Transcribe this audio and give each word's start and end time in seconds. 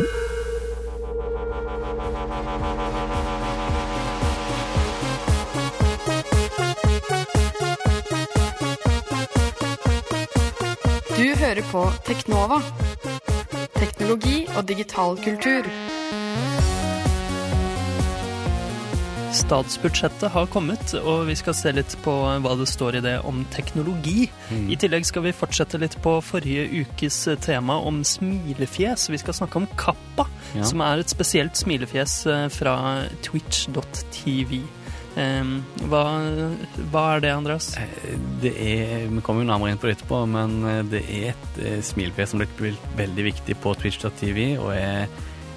Du 0.00 0.06
hører 11.36 11.62
på 11.70 11.84
Teknova. 12.04 12.62
Teknologi 13.76 14.48
og 14.56 14.68
digital 14.68 15.16
kultur. 15.24 15.89
Statsbudsjettet 19.40 20.30
har 20.34 20.46
kommet, 20.52 20.92
og 21.00 21.24
vi 21.30 21.34
skal 21.38 21.54
se 21.56 21.72
litt 21.74 21.94
på 22.04 22.12
hva 22.44 22.52
det 22.60 22.66
står 22.68 22.98
i 22.98 23.02
det 23.04 23.14
om 23.26 23.42
teknologi. 23.54 24.28
I 24.52 24.76
tillegg 24.80 25.06
skal 25.08 25.24
vi 25.26 25.32
fortsette 25.36 25.80
litt 25.80 25.96
på 26.04 26.16
forrige 26.24 26.66
ukes 26.84 27.22
tema 27.44 27.78
om 27.86 28.02
smilefjes. 28.06 29.08
Vi 29.10 29.20
skal 29.22 29.36
snakke 29.40 29.62
om 29.62 29.68
Kappa, 29.80 30.26
Ja. 30.54 30.64
som 30.66 30.80
er 30.82 30.98
et 30.98 31.08
spesielt 31.12 31.54
smilefjes 31.54 32.26
eh, 32.26 32.48
fra 32.50 33.04
twitch.tv. 33.22 34.60
Um, 35.16 35.56
hva, 35.90 36.04
hva 36.92 37.04
er 37.16 37.22
det, 37.24 37.30
Andreas? 37.34 37.72
Eh, 37.78 38.14
Det 38.42 38.52
er, 38.62 39.08
Vi 39.10 39.20
kommer 39.26 39.42
jo 39.42 39.48
nærmere 39.50 39.72
inn 39.74 39.78
på 39.82 39.88
det 39.88 39.96
etterpå, 39.98 40.20
men 40.30 40.54
eh, 40.70 40.82
det 40.90 41.02
er 41.10 41.32
et 41.34 41.84
smilefjes 41.84 42.30
som 42.30 42.42
blir 42.42 42.50
blitt 42.58 42.86
veldig 42.98 43.24
viktig 43.32 43.56
på 43.62 43.74
Twitch.tv, 43.78 44.56
og 44.62 44.70
er 44.76 45.08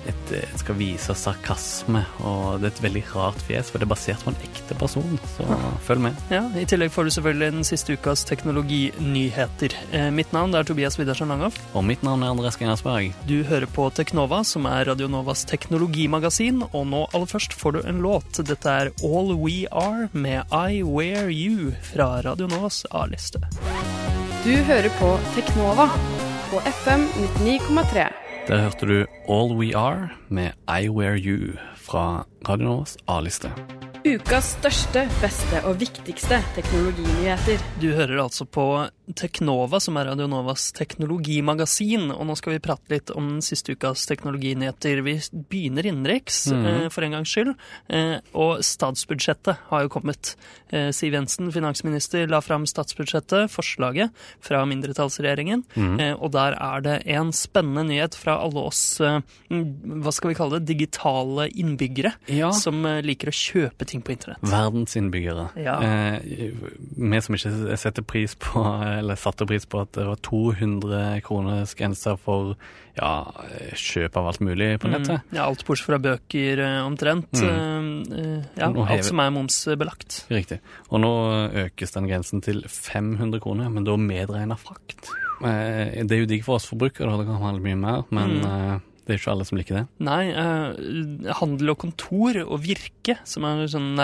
et, 0.10 0.34
skal 0.60 0.78
vise 0.80 1.16
sarkasme. 1.18 2.04
Og 2.24 2.62
det 2.62 2.70
er 2.70 2.74
et 2.74 2.84
veldig 2.88 3.04
rart 3.14 3.42
fjes, 3.48 3.70
for 3.72 3.82
det 3.82 3.88
er 3.88 3.94
basert 3.94 4.24
på 4.26 4.34
en 4.34 4.40
ekte 4.46 4.78
person, 4.80 5.20
så 5.36 5.48
følg 5.88 6.06
med. 6.08 6.24
Ja, 6.34 6.44
I 6.60 6.66
tillegg 6.70 6.94
får 6.94 7.08
du 7.08 7.14
selvfølgelig 7.18 7.52
den 7.58 7.68
siste 7.68 7.98
ukas 7.98 8.26
teknologinyheter. 8.30 9.78
Eh, 9.92 10.10
mitt 10.16 10.34
navn 10.36 10.56
er 10.56 10.68
Tobias 10.68 11.00
Widersen 11.00 11.32
Langhoff. 11.32 11.60
Og 11.74 11.86
mitt 11.88 12.04
navn 12.06 12.24
er 12.24 12.34
Andreas 12.34 12.60
Geinersberg. 12.60 13.14
Du 13.30 13.44
hører 13.48 13.70
på 13.70 13.90
Teknova, 13.96 14.44
som 14.48 14.68
er 14.70 14.88
Radionovas 14.92 15.46
teknologimagasin, 15.50 16.64
og 16.72 16.88
nå 16.92 17.06
aller 17.14 17.30
først 17.30 17.56
får 17.58 17.78
du 17.78 17.82
en 17.88 18.04
låt. 18.06 18.42
Dette 18.44 18.78
er 18.84 18.92
All 19.06 19.34
We 19.40 19.64
Are 19.72 20.10
med 20.14 20.44
I 20.52 20.84
Wear 20.84 21.32
You 21.32 21.74
fra 21.94 22.16
Radionovas 22.26 22.84
A-liste. 22.92 23.44
Du 24.44 24.52
hører 24.68 24.92
på 25.00 25.16
Teknova 25.38 25.88
på 26.52 26.60
FM 26.84 27.08
99,3. 27.40 28.23
Der 28.44 28.60
hørte 28.60 28.86
du 28.86 29.06
All 29.32 29.54
We 29.56 29.72
Are 29.72 30.10
med 30.28 30.52
I 30.68 30.90
Wear 30.90 31.16
You 31.16 31.54
fra 31.80 32.26
Radio 32.44 32.66
Novas 32.66 32.98
A-liste. 33.08 33.48
Ukas 34.04 34.50
største, 34.58 35.06
beste 35.22 35.62
og 35.64 35.78
viktigste 35.80 36.42
teknologinyheter. 36.58 37.64
Du 37.80 37.88
hører 37.96 38.20
altså 38.26 38.44
på 38.44 38.66
Teknova, 39.20 39.80
som 39.84 39.98
er 40.00 40.06
Radionovas 40.08 40.72
teknologimagasin, 40.78 42.06
og 42.16 42.24
nå 42.30 42.36
skal 42.40 42.54
vi 42.56 42.62
prate 42.64 42.88
litt 42.94 43.12
om 43.12 43.34
den 43.36 43.42
siste 43.44 43.76
ukas 43.76 44.06
teknologinyheter. 44.08 45.02
Vi 45.04 45.18
begynner 45.52 45.84
innenriks, 45.90 46.48
eh, 46.52 46.88
for 46.90 47.04
en 47.04 47.12
gangs 47.18 47.28
skyld, 47.34 47.54
eh, 47.90 48.20
og 48.34 48.64
statsbudsjettet 48.64 49.58
har 49.70 49.84
jo 49.84 49.90
kommet. 49.90 50.36
Eh, 50.72 50.92
Siv 50.92 51.14
Jensen, 51.14 51.52
finansminister, 51.52 52.28
la 52.30 52.40
fram 52.42 52.64
statsbudsjettet, 52.66 53.52
forslaget 53.52 54.12
fra 54.40 54.64
mindretallsregjeringen, 54.66 55.66
eh, 56.00 56.14
og 56.14 56.32
der 56.32 56.54
er 56.60 56.82
det 56.82 57.04
en 57.08 57.32
spennende 57.32 57.84
nyhet 57.90 58.16
fra 58.16 58.38
alle 58.40 58.64
oss, 58.68 59.00
hva 59.00 60.14
skal 60.14 60.30
vi 60.32 60.36
kalle 60.36 60.60
det, 60.60 60.78
digitale 60.78 61.50
innbyggere, 61.52 62.14
Ja. 62.28 62.52
som 62.52 62.84
liker 62.84 63.28
å 63.28 63.36
kjøpe 63.36 63.86
ting 63.86 64.02
på 64.02 64.14
internett. 64.16 64.40
Verdens 64.42 64.96
innbyggere. 64.96 65.50
Ja. 65.58 65.80
Eh, 65.82 66.20
vi 66.98 67.20
som 67.22 67.36
ikke 67.36 67.78
setter 67.78 68.02
pris 68.02 68.36
på, 68.36 68.64
eller 69.04 69.20
satte 69.20 69.46
pris 69.50 69.68
på 69.70 69.82
at 69.84 69.92
det 69.98 70.06
var 70.08 70.20
200 70.24 71.02
kroners 71.26 71.74
grenser 71.78 72.16
for 72.22 72.54
ja, 72.96 73.10
kjøp 73.76 74.16
av 74.22 74.30
alt 74.32 74.42
mulig 74.46 74.70
på 74.80 74.90
nettet. 74.92 75.20
Mm. 75.20 75.36
Ja, 75.36 75.48
alt 75.50 75.66
bortsett 75.68 75.90
fra 75.90 76.00
bøker 76.02 76.62
eh, 76.64 76.78
omtrent. 76.86 77.34
Eh, 77.42 77.50
eh, 77.50 78.48
ja, 78.62 78.70
alt 78.70 79.08
som 79.10 79.22
er 79.24 79.34
momsbelagt. 79.36 80.24
Riktig. 80.34 80.62
Og 80.90 81.04
nå 81.04 81.12
økes 81.66 81.94
den 81.98 82.08
grensen 82.08 82.44
til 82.46 82.64
500 82.70 83.44
kroner, 83.44 83.70
men 83.74 83.86
da 83.88 83.98
medregna 84.00 84.58
frakt. 84.62 85.12
Det 85.44 86.08
er 86.16 86.24
jo 86.24 86.30
digg 86.30 86.46
for 86.46 86.56
oss 86.62 86.70
forbrukere, 86.70 87.12
da, 87.20 87.28
kan 87.28 87.42
handle 87.44 87.66
mye 87.66 87.80
mer, 87.84 88.10
men 88.14 88.40
Mm. 88.44 88.82
Eh, 89.04 89.08
det 89.08 89.14
er 89.16 89.20
ikke 89.22 89.32
alle 89.36 89.46
som 89.46 89.58
liker 89.60 89.76
det. 89.82 89.86
Nei, 90.00 90.24
eh, 90.32 91.34
Handel 91.40 91.70
og 91.76 91.78
Kontor 91.84 92.40
og 92.48 92.60
Virke, 92.64 93.18
som 93.28 93.44
er 93.46 93.68
sånn 93.68 93.96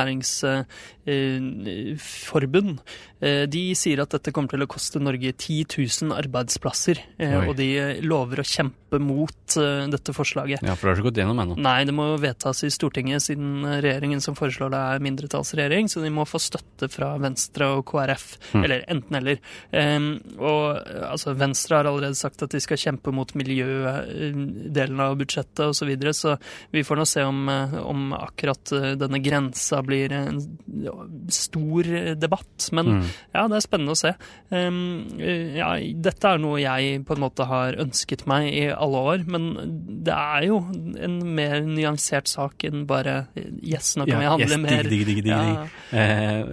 næringsforbund, 1.10 2.80
eh, 3.22 3.46
de 3.50 3.64
sier 3.76 4.02
at 4.04 4.10
dette 4.14 4.32
kommer 4.36 4.50
til 4.54 4.64
å 4.64 4.68
koste 4.70 5.00
Norge 5.02 5.32
10 5.34 5.66
000 6.04 6.14
arbeidsplasser. 6.20 7.00
eh, 7.20 7.48
og 7.48 7.56
de 7.58 7.78
eh, 7.80 8.02
lover 8.02 8.40
å 8.42 8.46
kjempe 8.46 9.00
mot 9.00 9.58
eh, 9.58 9.88
dette 9.92 10.14
forslaget. 10.16 10.62
Ja, 10.66 10.76
for 10.76 10.88
det 10.88 10.92
har 10.92 10.98
ikke 11.02 11.10
gått 11.12 11.20
gjennom 11.22 11.40
ennå. 11.44 11.56
Nei, 11.60 11.84
det 11.88 11.94
må 11.96 12.18
vedtas 12.22 12.64
i 12.64 12.70
Stortinget 12.74 13.22
siden 13.26 13.64
regjeringen 13.82 14.22
som 14.22 14.36
foreslår 14.38 14.70
det 14.74 14.80
er 14.96 15.00
mindretallsregjering, 15.06 15.90
så 15.92 16.02
de 16.04 16.10
må 16.14 16.26
få 16.28 16.40
støtte 16.42 16.90
fra 16.92 17.14
Venstre 17.22 17.66
og 17.78 17.86
KrF, 17.90 18.38
Mm. 18.50 18.64
eller 18.66 18.84
enten 18.90 19.16
eller. 19.16 19.38
Em, 19.72 20.06
og 20.40 20.80
altså, 21.06 21.34
Venstre 21.38 21.76
har 21.78 21.86
allerede 21.86 22.16
sagt 22.18 22.42
at 22.42 22.50
de 22.50 22.60
skal 22.60 22.78
kjempe 22.82 23.12
mot 23.14 23.30
miljødelen 23.38 24.89
av 25.00 25.18
budsjettet 25.20 25.62
osv., 25.68 25.78
så, 25.80 25.86
videre, 25.88 26.14
så 26.14 26.34
vi 26.74 26.84
får 26.84 27.00
nå 27.00 27.06
se 27.08 27.24
om, 27.24 27.44
eh, 27.50 27.76
om 27.80 28.14
akkurat 28.18 28.72
eh, 28.76 28.92
denne 29.00 29.20
grensa 29.24 29.82
blir 29.86 30.12
en 30.12 30.42
stor 31.30 31.84
debatt. 32.16 32.70
Men 32.72 32.90
Mm. 32.90 33.06
ja, 33.34 33.48
det 33.48 33.56
er 33.56 33.64
spennende 33.66 33.94
å 33.94 34.00
se. 34.00 34.14
Um, 34.50 35.06
ja, 35.20 35.78
dette 35.94 36.32
er 36.34 36.40
noe 36.42 36.60
jeg 36.60 37.04
på 37.06 37.14
en 37.14 37.22
måte 37.22 37.46
har 37.46 37.78
ønsket 37.80 38.26
meg 38.28 38.50
i 38.54 38.66
alle 38.74 38.98
år, 39.14 39.28
men 39.30 39.52
det 40.04 40.16
er 40.16 40.48
jo 40.48 40.58
en 40.98 41.20
mer 41.36 41.62
nyansert 41.62 42.28
sak 42.28 42.64
enn 42.68 42.86
bare 42.90 43.28
Yes, 43.62 43.96
nå 43.98 44.06
kan 44.08 44.20
vi 44.20 44.26
handle 44.26 44.50
yes, 44.50 44.58
mer. 44.58 44.84
Dig, 44.84 45.06
dig, 45.06 45.22
dig, 45.22 45.24
dig. 45.24 45.70
Ja. 45.94 46.00
Eh, 46.00 46.46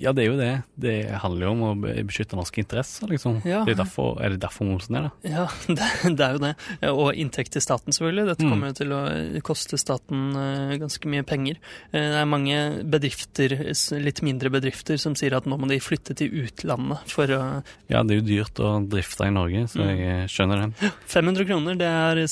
ja, 0.00 0.12
det 0.12 0.24
er 0.24 0.28
jo 0.30 0.36
det. 0.38 0.50
Det 0.78 0.94
handler 1.22 1.46
jo 1.46 1.52
om 1.52 1.62
å 1.68 1.72
beskytte 2.06 2.36
norske 2.38 2.62
interesser, 2.62 3.08
liksom. 3.10 3.40
Ja. 3.48 3.64
Det 3.66 3.74
er, 3.74 3.80
derfor, 3.84 4.16
er 4.22 4.34
det 4.34 4.40
derfor 4.44 4.66
momsen 4.68 4.96
er 4.98 5.08
det? 5.08 5.30
Ja, 5.32 5.46
det, 5.68 5.88
det 6.18 6.26
er 6.26 6.36
jo 6.36 6.42
det. 6.44 6.52
Og 6.92 7.08
inntekt 7.18 7.52
til 7.56 7.62
staten, 7.64 7.92
selvfølgelig. 7.94 8.26
Dette 8.32 8.42
Mm. 8.42 8.50
kommer 8.50 8.72
jo 8.72 8.76
til 8.80 8.92
å 8.96 9.00
koste 9.46 9.78
staten 9.78 10.22
eh, 10.36 10.76
ganske 10.82 11.08
mye 11.12 11.22
penger. 11.26 11.58
Eh, 11.92 12.08
Det 12.12 12.20
er 12.22 12.26
mange 12.28 12.56
bedrifter, 12.90 13.54
litt 14.02 14.22
mindre 14.26 14.50
bedrifter, 14.50 14.98
som 14.98 15.14
sier 15.18 15.34
at 15.36 15.46
nå 15.48 15.56
må 15.58 15.68
de 15.70 15.78
flytte 15.82 16.14
til 16.18 16.30
utlandet 16.44 16.98
for 17.10 17.30
å 17.32 17.40
Ja, 17.88 18.02
det 18.02 18.16
er 18.16 18.20
jo 18.20 18.26
dyrt 18.26 18.60
å 18.62 18.72
drifte 18.90 19.26
i 19.28 19.30
Norge, 19.34 19.64
så 19.70 19.80
Mm. 19.82 19.88
jeg 19.88 20.00
eh, 20.10 20.26
skjønner 20.30 20.62
det. 20.66 20.90
500 21.12 21.46
kroner, 21.48 21.78
det 21.78 21.88
er 21.88 22.22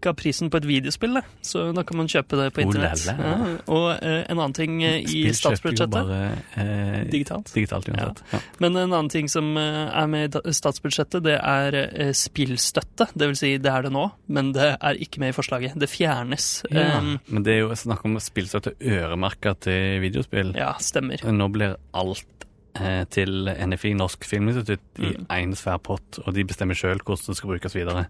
ca. 0.00 0.12
prisen 0.14 0.50
på 0.50 0.60
et 0.60 0.66
videospill, 0.68 1.14
det. 1.18 1.24
Så 1.42 1.72
da 1.74 1.82
kan 1.82 1.96
man 1.98 2.06
kjøpe 2.08 2.36
det 2.40 2.52
på 2.54 2.62
internett. 2.64 3.06
Oh, 3.14 3.24
Ja. 3.24 3.56
Og 3.74 3.86
en 4.04 4.38
annen 4.38 4.54
ting 4.54 4.80
i 4.84 5.24
statsbudsjettet 5.34 5.90
bare 5.90 6.20
eh, 6.56 6.93
Digitalt. 7.10 7.50
Digitalt 7.54 7.88
ja. 7.88 8.10
Ja. 8.32 8.40
Men 8.62 8.76
en 8.76 8.92
annen 8.92 9.10
ting 9.12 9.28
som 9.32 9.56
eh, 9.60 9.88
er 9.90 10.06
med 10.10 10.36
i 10.40 10.52
statsbudsjettet, 10.56 11.22
det 11.26 11.36
er 11.40 11.76
eh, 11.82 12.12
spillstøtte. 12.16 13.08
Det 13.14 13.28
vil 13.30 13.38
si, 13.38 13.52
det 13.62 13.70
er 13.72 13.86
det 13.86 13.92
nå, 13.94 14.04
men 14.28 14.52
det 14.56 14.70
er 14.78 15.00
ikke 15.04 15.22
med 15.22 15.32
i 15.34 15.36
forslaget. 15.36 15.76
Det 15.80 15.88
fjernes. 15.90 16.48
Ja. 16.70 16.98
Um, 17.00 17.16
Men 17.28 17.42
det 17.46 17.54
er 17.56 17.60
jo 17.64 17.74
snakk 17.78 18.04
om 18.08 18.18
spillstøtte 18.22 18.74
øremerka 18.80 19.54
til 19.66 20.00
videospill. 20.04 20.54
ja, 20.58 20.72
stemmer. 20.80 21.22
Nå 21.34 21.48
blir 21.54 21.76
alt 21.94 22.46
eh, 22.80 23.04
til 23.14 23.48
NFI, 23.50 23.94
Norsk 23.98 24.24
Filminstitutt, 24.26 24.82
i 24.98 25.14
Mm. 25.14 25.54
svær 25.54 25.78
pott, 25.82 26.18
og 26.26 26.34
de 26.34 26.44
bestemmer 26.44 26.74
sjøl 26.74 26.98
hvordan 27.02 27.26
det 27.32 27.36
skal 27.36 27.50
brukes 27.54 27.74
videre. 27.74 28.06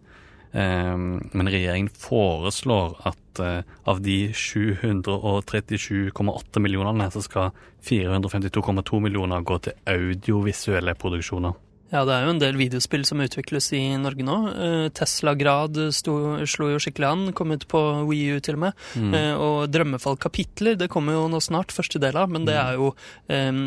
Um, 0.54 1.18
men 1.34 1.48
regjeringen 1.50 1.90
foreslår 1.98 2.92
at 3.10 3.40
eh, 3.42 3.62
av 3.90 3.98
de 4.04 4.20
737,8 4.30 6.60
millionene, 6.62 7.08
så 7.10 7.18
skal 7.24 7.50
452,2 7.84 9.00
millioner 9.02 9.42
gå 9.46 9.56
til 9.66 9.74
audiovisuelle 9.90 10.94
produksjoner. 11.00 11.52
Ja, 11.94 12.00
det 12.08 12.14
er 12.16 12.24
jo 12.26 12.30
en 12.32 12.40
del 12.42 12.56
videospill 12.58 13.04
som 13.06 13.20
utvikles 13.22 13.68
i 13.76 13.80
Norge 14.02 14.24
nå. 14.26 14.36
Eh, 14.50 14.86
Tesla 14.96 15.34
Grad 15.38 15.76
sto, 15.94 16.14
slo 16.50 16.70
jo 16.72 16.78
skikkelig 16.82 17.06
an, 17.10 17.22
kom 17.38 17.52
ut 17.54 17.66
på 17.70 17.80
Wii 18.08 18.32
U 18.34 18.36
til 18.42 18.56
og 18.56 18.62
med. 18.64 18.72
Mm. 18.98 19.12
Eh, 19.14 19.34
og 19.38 19.68
Drømmefall 19.70 20.16
kapitler, 20.18 20.74
det 20.80 20.88
kommer 20.90 21.12
jo 21.18 21.28
nå 21.30 21.38
snart, 21.44 21.70
første 21.76 21.98
del 22.02 22.16
av, 22.18 22.28
men 22.34 22.42
det 22.48 22.56
Mm. 22.56 22.64
er 22.64 22.72
jo 22.80 22.88
um, 23.28 23.60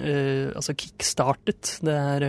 uh, 0.00 0.46
altså 0.58 0.72
kickstartet. 0.74 1.76
Det 1.84 1.94
er 1.94 2.20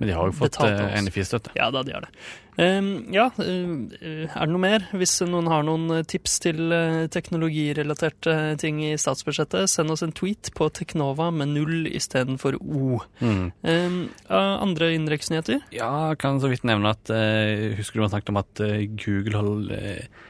Men 0.00 0.06
de 0.10 0.14
har 0.18 0.24
jo 0.28 0.34
fått. 0.42 0.56
NFI-støtte. 0.60 1.50
Ja 1.56 1.70
da, 1.72 1.80
de 1.86 1.92
har 1.96 2.02
det. 2.04 2.10
Um, 2.58 3.06
ja, 3.14 3.28
uh, 3.38 3.86
er 4.26 4.34
det 4.34 4.50
noe 4.50 4.62
mer? 4.62 4.86
Hvis 4.98 5.16
noen 5.22 5.46
har 5.50 5.62
noen 5.66 5.86
uh, 5.92 6.02
tips 6.02 6.38
til 6.42 6.72
uh, 6.74 7.06
teknologirelaterte 7.14 8.34
ting 8.58 8.80
i 8.82 8.92
statsbudsjettet, 8.98 9.70
send 9.70 9.94
oss 9.94 10.02
en 10.02 10.14
tweet 10.16 10.50
på 10.58 10.66
Teknova 10.74 11.30
med 11.34 11.54
null 11.54 11.86
istedenfor 11.90 12.58
O. 12.58 12.98
Mm. 13.22 13.52
Uh, 13.62 14.48
andre 14.58 14.92
innenriksnyheter? 14.96 15.62
Ja, 15.74 16.14
kan 16.18 16.40
så 16.42 16.50
vidt 16.50 16.66
nevne 16.66 16.92
at 16.94 17.10
eh, 17.12 17.76
Husker 17.78 17.98
du 17.98 18.04
man 18.04 18.12
snakket 18.12 18.32
om 18.32 18.40
at 18.42 18.62
eh, 18.64 18.86
Google 18.98 19.74
eh, 19.74 20.26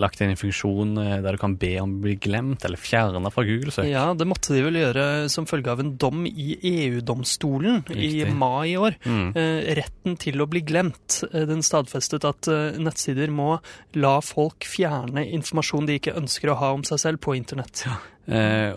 lagt 0.00 0.20
inn 0.20 0.32
en 0.32 0.38
funksjon 0.38 0.96
eh, 1.02 1.16
der 1.24 1.36
du 1.36 1.40
kan 1.40 1.56
be 1.60 1.72
om 1.82 1.96
å 1.98 2.02
bli 2.04 2.16
glemt 2.22 2.64
eller 2.66 2.80
fjerna 2.80 3.32
fra 3.32 3.44
Google-søk. 3.46 3.88
Ja, 3.90 4.08
det 4.16 4.26
måtte 4.28 4.54
de 4.54 4.64
vel 4.66 4.78
gjøre 4.80 5.06
som 5.32 5.48
følge 5.50 5.72
av 5.72 5.82
en 5.82 5.94
dom 6.00 6.24
i 6.28 6.54
EU-domstolen 6.72 7.82
i 7.94 8.24
mai 8.30 8.72
i 8.72 8.78
år. 8.80 8.98
Mm. 9.04 9.32
Eh, 9.34 9.72
retten 9.80 10.18
til 10.20 10.42
å 10.42 10.48
bli 10.50 10.62
glemt. 10.66 11.22
Eh, 11.30 11.46
Den 11.50 11.64
stadfestet 11.66 12.26
at 12.28 12.50
eh, 12.50 12.78
nettsider 12.80 13.32
må 13.34 13.56
la 13.98 14.18
folk 14.24 14.68
fjerne 14.68 15.26
informasjon 15.30 15.88
de 15.88 15.98
ikke 16.00 16.16
ønsker 16.20 16.52
å 16.52 16.60
ha 16.60 16.72
om 16.76 16.86
seg 16.86 17.02
selv 17.02 17.24
på 17.24 17.36
internett. 17.38 17.84
Ja. 17.86 17.96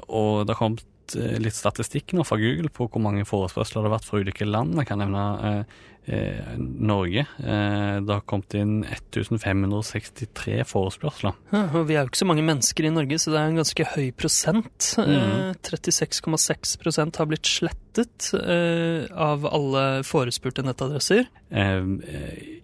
og 0.08 0.48
det 0.48 0.56
har 0.56 0.60
kommet 0.60 1.16
eh, 1.20 1.40
litt 1.42 1.58
statistikk 1.58 2.16
nå 2.18 2.26
fra 2.28 2.40
Google 2.42 2.72
på 2.74 2.88
hvor 2.90 3.04
mange 3.04 3.26
forespørsler 3.28 3.84
det 3.84 3.90
har 3.90 3.98
vært 3.98 4.08
fra 4.10 4.22
ulike 4.24 4.48
land. 4.48 4.78
Jeg 4.80 4.90
kan 4.90 5.02
nevne 5.04 5.26
eh, 5.50 5.82
eh, 6.06 6.56
Norge. 6.58 7.26
Eh, 7.40 7.96
det 8.04 8.14
har 8.14 8.26
kommet 8.30 8.56
inn 8.58 8.82
1563 8.84 10.62
forespørsler. 10.68 11.38
Ja, 11.54 11.66
og 11.72 11.88
vi 11.90 11.98
er 11.98 12.04
jo 12.04 12.12
ikke 12.12 12.24
så 12.24 12.30
mange 12.30 12.46
mennesker 12.46 12.88
i 12.88 12.94
Norge, 12.94 13.20
så 13.22 13.34
det 13.34 13.40
er 13.40 13.52
en 13.52 13.62
ganske 13.62 13.88
høy 13.96 14.10
prosent. 14.18 14.94
Eh, 15.04 15.54
36,6% 15.64 17.22
har 17.22 17.30
blitt 17.30 17.50
slettet 17.50 18.32
eh, 18.40 19.06
av 19.12 19.48
alle 19.50 19.86
forespurte 20.08 20.66
nettadresser. 20.66 21.28
Eh, 21.54 21.88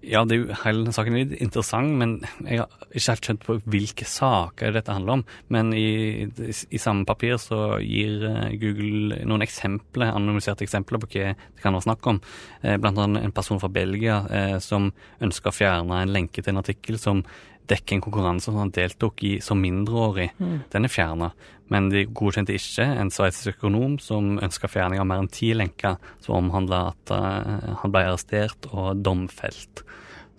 ja, 0.09 0.24
det 0.25 0.36
er 0.36 0.41
jo, 0.41 0.59
hele 0.63 0.95
saken 0.95 1.15
er 1.15 1.25
litt 1.25 1.44
interessant, 1.44 1.95
men 2.00 2.18
jeg 2.47 2.63
har 2.63 2.69
ikke 2.89 3.13
helt 3.13 3.30
skjønt 3.30 3.45
på 3.45 3.57
hvilke 3.69 4.07
saker 4.09 4.74
dette 4.75 4.95
handler 4.95 5.19
om. 5.19 5.25
Men 5.53 5.74
i, 5.77 6.27
i 6.27 6.81
samme 6.81 7.06
papir 7.09 7.38
så 7.41 7.77
gir 7.83 8.24
Google 8.59 9.21
noen 9.30 9.45
eksempler, 9.45 10.12
anonymiserte 10.13 10.65
eksempler 10.65 11.01
på 11.01 11.12
hva 11.13 11.30
det 11.30 11.63
kan 11.63 11.75
være 11.75 11.88
snakk 11.88 12.09
om. 12.09 12.21
Eh, 12.63 12.77
blant 12.81 13.00
annet 13.00 13.28
en 13.29 13.35
person 13.35 13.61
fra 13.61 13.69
Belgia 13.71 14.23
eh, 14.33 14.57
som 14.63 14.89
ønsker 15.21 15.51
å 15.51 15.55
fjerne 15.55 16.01
en 16.03 16.13
lenke 16.13 16.41
til 16.41 16.53
en 16.53 16.61
artikkel 16.63 16.99
som 17.01 17.23
dekker 17.69 17.97
en 17.97 18.03
konkurranse 18.03 18.49
som 18.49 18.57
han 18.57 18.73
deltok 18.73 19.23
i 19.27 19.35
som 19.45 19.59
mindreårig. 19.61 20.31
Den 20.73 20.87
er 20.87 20.91
fjerna. 20.91 21.31
Men 21.69 21.91
de 21.93 22.07
godkjente 22.17 22.55
ikke 22.57 22.85
en 22.97 23.11
sveitsisk 23.13 23.59
økonom 23.59 23.99
som 24.01 24.39
ønska 24.41 24.69
fjerning 24.71 25.01
av 25.01 25.05
mer 25.09 25.21
enn 25.21 25.29
ti 25.29 25.51
lenker 25.53 25.99
som 26.23 26.39
omhandla 26.39 26.79
at 26.93 27.13
uh, 27.13 27.75
han 27.83 27.93
ble 27.93 28.07
arrestert 28.07 28.69
og 28.71 29.03
domfelt. 29.05 29.83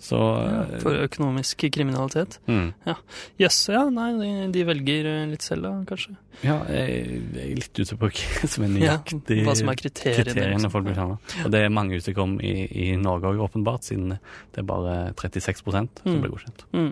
Så 0.01 0.17
ja, 0.17 0.79
For 0.81 0.97
økonomisk 1.05 1.67
kriminalitet. 1.75 2.39
mm. 2.49 2.71
Jøss, 3.43 3.59
ja, 3.69 3.83
nei, 3.93 4.11
de, 4.17 4.31
de 4.55 4.63
velger 4.65 5.09
eh, 5.11 5.27
litt 5.29 5.45
selv 5.45 5.67
da, 5.67 5.73
kanskje. 5.91 6.15
Ja, 6.41 6.55
jeg 6.73 7.19
jeg 7.35 7.51
er 7.51 7.59
litt 7.59 7.77
ute 7.83 7.97
på 8.01 8.09
hva 8.15 8.49
som 8.49 8.65
er 8.65 8.71
Ja, 8.81 8.95
nøyaktig 8.97 9.43
hva 9.45 9.55
som 9.59 9.69
er 9.69 9.77
kriteriene. 9.77 10.25
kriteriene 10.25 10.71
folk 10.73 10.89
for 10.89 11.03
å. 11.05 11.19
Og 11.45 11.51
det 11.53 11.61
er 11.67 11.75
mange 11.75 11.99
usikre 12.01 12.25
om 12.25 12.39
i, 12.41 12.55
i 12.71 12.87
Norge 12.97 13.29
òg, 13.29 13.43
åpenbart, 13.51 13.85
siden 13.91 14.15
det 14.17 14.63
er 14.63 14.69
bare 14.71 14.95
36 15.21 15.61
som 15.67 15.89
Mm. 16.07 16.21
blir 16.23 16.33
godkjent. 16.33 16.65
Mm. 16.73 16.89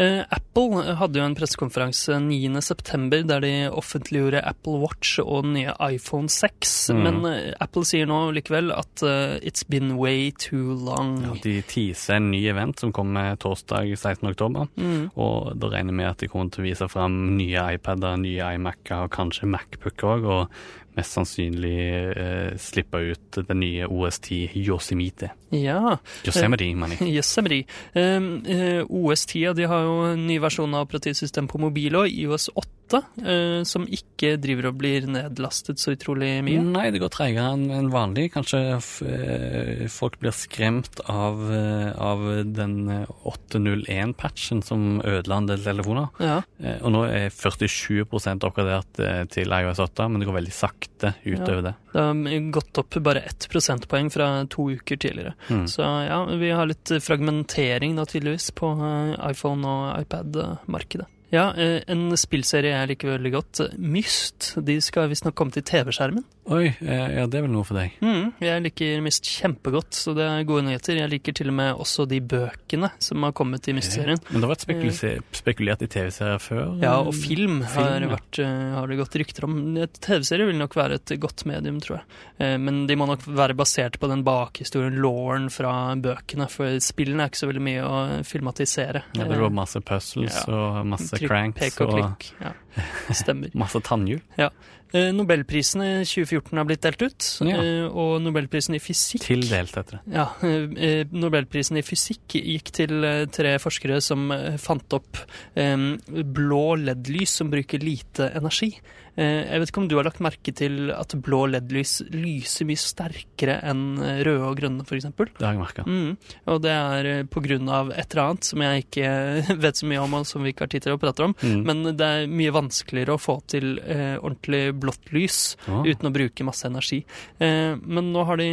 Eh, 0.00 0.22
Apple 0.32 0.94
hadde 0.96 1.20
jo 1.20 1.26
en 1.28 1.34
pressekonferanse 1.36 2.16
9.9. 2.24 3.26
der 3.28 3.40
de 3.44 3.52
offentliggjorde 3.70 4.40
Apple 4.48 4.78
Watch 4.80 5.18
og 5.20 5.44
den 5.44 5.52
nye 5.58 5.74
iPhone 5.92 6.28
6. 6.32 6.72
Mm. 6.94 7.02
Men 7.04 7.20
eh, 7.34 7.52
Apple 7.60 7.84
sier 7.84 8.08
nå 8.08 8.22
likevel 8.36 8.72
at 8.72 9.02
uh, 9.04 9.36
it's 9.44 9.66
been 9.68 9.96
way 10.00 10.30
too 10.32 10.72
long. 10.72 11.18
Ja, 11.26 11.36
de 11.44 11.58
teaser 11.68 12.16
en 12.16 12.30
ny 12.32 12.45
event 12.52 12.80
som 12.80 12.94
kommer 12.94 13.36
torsdag 13.42 13.92
16. 13.96 14.30
oktober. 14.30 14.70
Mm. 14.76 15.12
Og 15.14 15.52
da 15.58 15.70
regner 15.72 15.94
vi 15.94 16.00
med 16.02 16.10
at 16.10 16.22
de 16.22 16.30
kommer 16.32 16.50
til 16.52 16.64
å 16.64 16.68
vise 16.68 16.88
fram 16.92 17.36
nye 17.36 17.68
iPader, 17.76 18.18
nye 18.22 18.50
iMac-er 18.56 19.06
og 19.06 19.14
kanskje 19.14 19.50
Macbooker 19.50 20.16
òg. 20.16 20.28
Og 20.36 20.84
mest 20.96 21.16
sannsynlig 21.16 21.80
eh, 22.16 22.54
slippe 22.60 23.00
ut 23.10 23.38
den 23.48 23.60
nye 23.60 23.88
OS10 23.88 24.56
Yosemite. 24.56 25.30
Ja. 25.52 25.98
Yosemite, 26.26 26.70
mener 26.74 26.96
jeg. 26.96 27.12
Yosemite. 27.18 27.66
Um, 27.92 28.30
eh, 28.48 28.80
OS10 28.84 29.52
de 29.58 29.68
har 29.68 29.84
jo 29.84 29.98
en 30.12 30.26
ny 30.28 30.38
versjon 30.42 30.74
av 30.74 30.86
operativsystem 30.88 31.50
på 31.52 31.60
mobil 31.60 31.98
og 32.00 32.08
IOS 32.08 32.48
8, 32.54 32.75
eh, 32.94 33.62
som 33.66 33.86
ikke 33.88 34.36
driver 34.40 34.70
og 34.70 34.78
blir 34.80 35.06
nedlastet 35.10 35.80
så 35.82 35.94
utrolig 35.96 36.30
mye. 36.46 36.62
Nei, 36.62 36.88
det 36.94 37.00
går 37.02 37.12
tregere 37.14 37.54
enn 37.56 37.90
vanlig. 37.92 38.28
Kanskje 38.34 38.60
eh, 38.76 39.86
folk 39.92 40.18
blir 40.22 40.34
skremt 40.36 41.00
av, 41.10 41.40
eh, 41.52 41.90
av 41.96 42.24
den 42.56 42.76
eh, 42.92 43.14
801-patchen 43.26 44.62
som 44.66 45.00
ødela 45.00 45.40
en 45.40 45.50
del 45.50 45.64
telefoner. 45.64 46.10
Ja. 46.22 46.38
Og 46.76 46.94
nå 46.94 47.04
er 47.08 47.30
47 47.34 48.04
oppgradert 48.06 49.02
til 49.32 49.52
iOS 49.52 49.82
8, 49.82 50.08
men 50.10 50.22
det 50.22 50.28
går 50.28 50.38
veldig 50.40 50.54
sakte 50.54 51.14
utover 51.24 51.64
det. 51.70 51.74
Det 51.92 52.04
har 52.04 52.50
gått 52.52 52.80
opp 52.82 52.98
bare 53.06 53.24
ett 53.28 53.48
prosentpoeng 53.50 54.10
fra 54.12 54.28
to 54.52 54.68
uker 54.76 55.00
tidligere. 55.00 55.34
Mm. 55.48 55.66
Så 55.70 55.82
ja, 55.82 56.22
vi 56.28 56.52
har 56.52 56.68
litt 56.68 56.92
fragmentering 57.02 57.96
da 57.96 58.06
tydeligvis 58.08 58.50
på 58.56 58.72
iPhone- 58.76 59.66
og 59.66 60.04
iPad-markedet. 60.04 61.08
Ja, 61.34 61.50
eh, 61.58 61.80
en 61.90 62.14
spillserie 62.18 62.70
jeg 62.70 62.92
liker 62.92 63.16
veldig 63.16 63.32
godt, 63.34 63.60
Myst, 63.78 64.52
de 64.62 64.78
skal 64.84 65.10
visstnok 65.10 65.34
komme 65.34 65.54
til 65.54 65.64
TV-skjermen. 65.66 66.24
Oi, 66.46 66.66
eh, 66.80 67.08
ja, 67.16 67.24
det 67.26 67.40
er 67.40 67.42
vel 67.42 67.50
noe 67.50 67.66
for 67.66 67.74
deg. 67.74 67.96
Mm, 68.06 68.28
jeg 68.38 68.62
liker 68.62 69.00
Mist 69.02 69.26
kjempegodt, 69.26 69.96
så 69.98 70.12
det 70.14 70.22
er 70.30 70.44
gode 70.46 70.62
nyheter. 70.68 70.94
Jeg 71.00 71.10
liker 71.10 71.34
til 71.34 71.48
og 71.50 71.56
med 71.58 71.80
også 71.82 72.04
de 72.06 72.20
bøkene 72.22 72.90
som 73.02 73.24
har 73.26 73.32
kommet 73.34 73.66
i 73.66 73.74
Mist-serien. 73.74 74.20
Men 74.30 74.38
det 74.40 74.46
har 74.46 74.52
vært 74.54 74.62
spekulise- 74.62 75.22
spekulert 75.34 75.82
i 75.82 75.88
TV-serier 75.90 76.38
før? 76.38 76.76
Ja, 76.84 76.92
og 77.00 77.10
film, 77.18 77.62
har, 77.66 77.74
Film, 77.98 78.06
ja. 78.06 78.14
vært, 78.14 78.38
eh, 78.38 78.74
har 78.76 78.86
det 78.86 78.98
gått 79.00 79.18
rykter 79.18 79.44
om. 79.48 79.56
TV-serier 79.98 80.46
vil 80.52 80.60
nok 80.60 80.74
være 80.78 81.00
et 81.00 81.14
godt 81.18 81.44
medium, 81.50 81.80
tror 81.82 81.98
jeg. 81.98 82.04
Eh, 82.38 82.56
Men 82.58 82.86
de 82.86 82.94
må 82.94 83.06
nok 83.10 83.26
være 83.26 83.56
basert 83.58 83.98
på 83.98 84.06
den 84.08 84.22
bakhistorien, 84.22 85.00
Lauren 85.02 85.50
fra 85.50 85.96
bøkene, 85.98 86.48
for 86.48 86.66
spillene 86.78 87.24
er 87.26 87.28
ikke 87.34 87.42
så 87.42 87.50
veldig 87.50 87.62
mye 87.66 87.82
å 87.82 88.24
filmatisere. 88.24 89.02
Ja, 89.18 89.24
det 89.24 89.38
var 89.40 89.50
masse 89.50 89.80
puzzles 89.82 90.46
Ja. 90.46 90.54
og 90.78 90.86
masse 90.86 91.10
Trykk, 91.18 91.26
cranks 91.28 91.58
Pek 91.58 91.80
og 91.80 91.88
og 91.90 91.98
klikk. 91.98 92.30
Ja, 92.40 92.52
stemmer. 93.22 93.50
masse 93.54 93.80
tannhjul. 93.84 94.20
Ja. 94.38 94.50
Nobelprisen 94.96 95.82
i 95.82 95.88
2014 96.06 96.56
har 96.56 96.64
blitt 96.64 96.80
delt 96.86 97.02
ut, 97.02 97.26
Ja. 97.44 97.56
eh, 97.58 97.86
og 97.90 98.20
Nobelprisen 98.22 98.76
i 98.78 98.80
fysikk 98.80 99.24
Tildelt, 99.26 99.74
heter 99.76 99.98
det. 99.98 100.14
Ja, 100.14 100.28
eh, 100.46 100.68
eh, 100.78 101.10
Nobelprisen 101.12 101.76
i 101.76 101.82
fysikk 101.84 102.36
gikk 102.38 102.70
til 102.78 103.04
eh, 103.04 103.24
tre 103.26 103.56
forskere 103.60 103.98
som 104.00 104.30
eh, 104.32 104.56
fant 104.62 104.96
opp 104.96 105.18
eh, 105.58 105.76
blå 106.06 106.62
LED-lys 106.84 107.34
som 107.42 107.50
bruker 107.52 107.82
lite 107.82 108.30
energi. 108.38 108.70
Eh, 109.16 109.46
Jeg 109.50 109.60
vet 109.62 109.70
ikke 109.72 109.80
om 109.82 109.88
du 109.88 109.96
har 109.96 110.04
lagt 110.08 110.20
merke 110.24 110.52
til 110.56 110.90
at 110.92 111.14
blå 111.24 111.46
LED-lys 111.48 112.02
lyser 112.12 112.66
mye 112.68 112.80
sterkere 112.80 113.58
enn 113.64 113.84
eh, 114.02 114.20
røde 114.26 114.44
og 114.50 114.56
grønne, 114.60 114.84
f.eks. 114.86 115.06
Det 115.16 115.40
har 115.40 115.54
jeg 115.54 115.60
merka. 115.62 115.84
Mm. 115.88 116.16
Og 116.52 116.60
det 116.64 116.72
er 116.76 117.08
eh, 117.14 117.22
på 117.24 117.42
grunn 117.44 117.68
av 117.72 117.90
et 117.94 118.12
eller 118.12 118.24
annet 118.30 118.44
som 118.50 118.60
jeg 118.64 118.84
ikke 118.86 119.10
vet 119.64 119.80
så 119.80 119.88
mye 119.88 120.02
om, 120.04 120.14
og 120.20 120.26
som 120.28 120.44
vi 120.44 120.52
ikke 120.52 120.66
har 120.66 120.72
tid 120.74 120.86
til 120.86 120.96
å 120.96 121.00
prate 121.00 121.24
om. 121.26 121.34
Mm. 121.42 121.62
Men 121.66 121.82
det 121.96 122.10
er 122.12 122.26
mye 122.30 122.52
vanskeligere 122.56 123.16
å 123.16 123.20
få 123.22 123.38
til 123.48 123.78
eh, 123.84 124.16
ordentlig 124.20 124.64
blått 124.82 125.12
lys 125.16 125.42
Ah. 125.66 125.80
uten 125.82 126.06
å 126.08 126.12
bruke 126.14 126.44
masse 126.46 126.66
energi. 126.68 126.98
Eh, 127.42 127.74
men 127.80 128.12
nå 128.12 128.22
har 128.28 128.38
de 128.38 128.46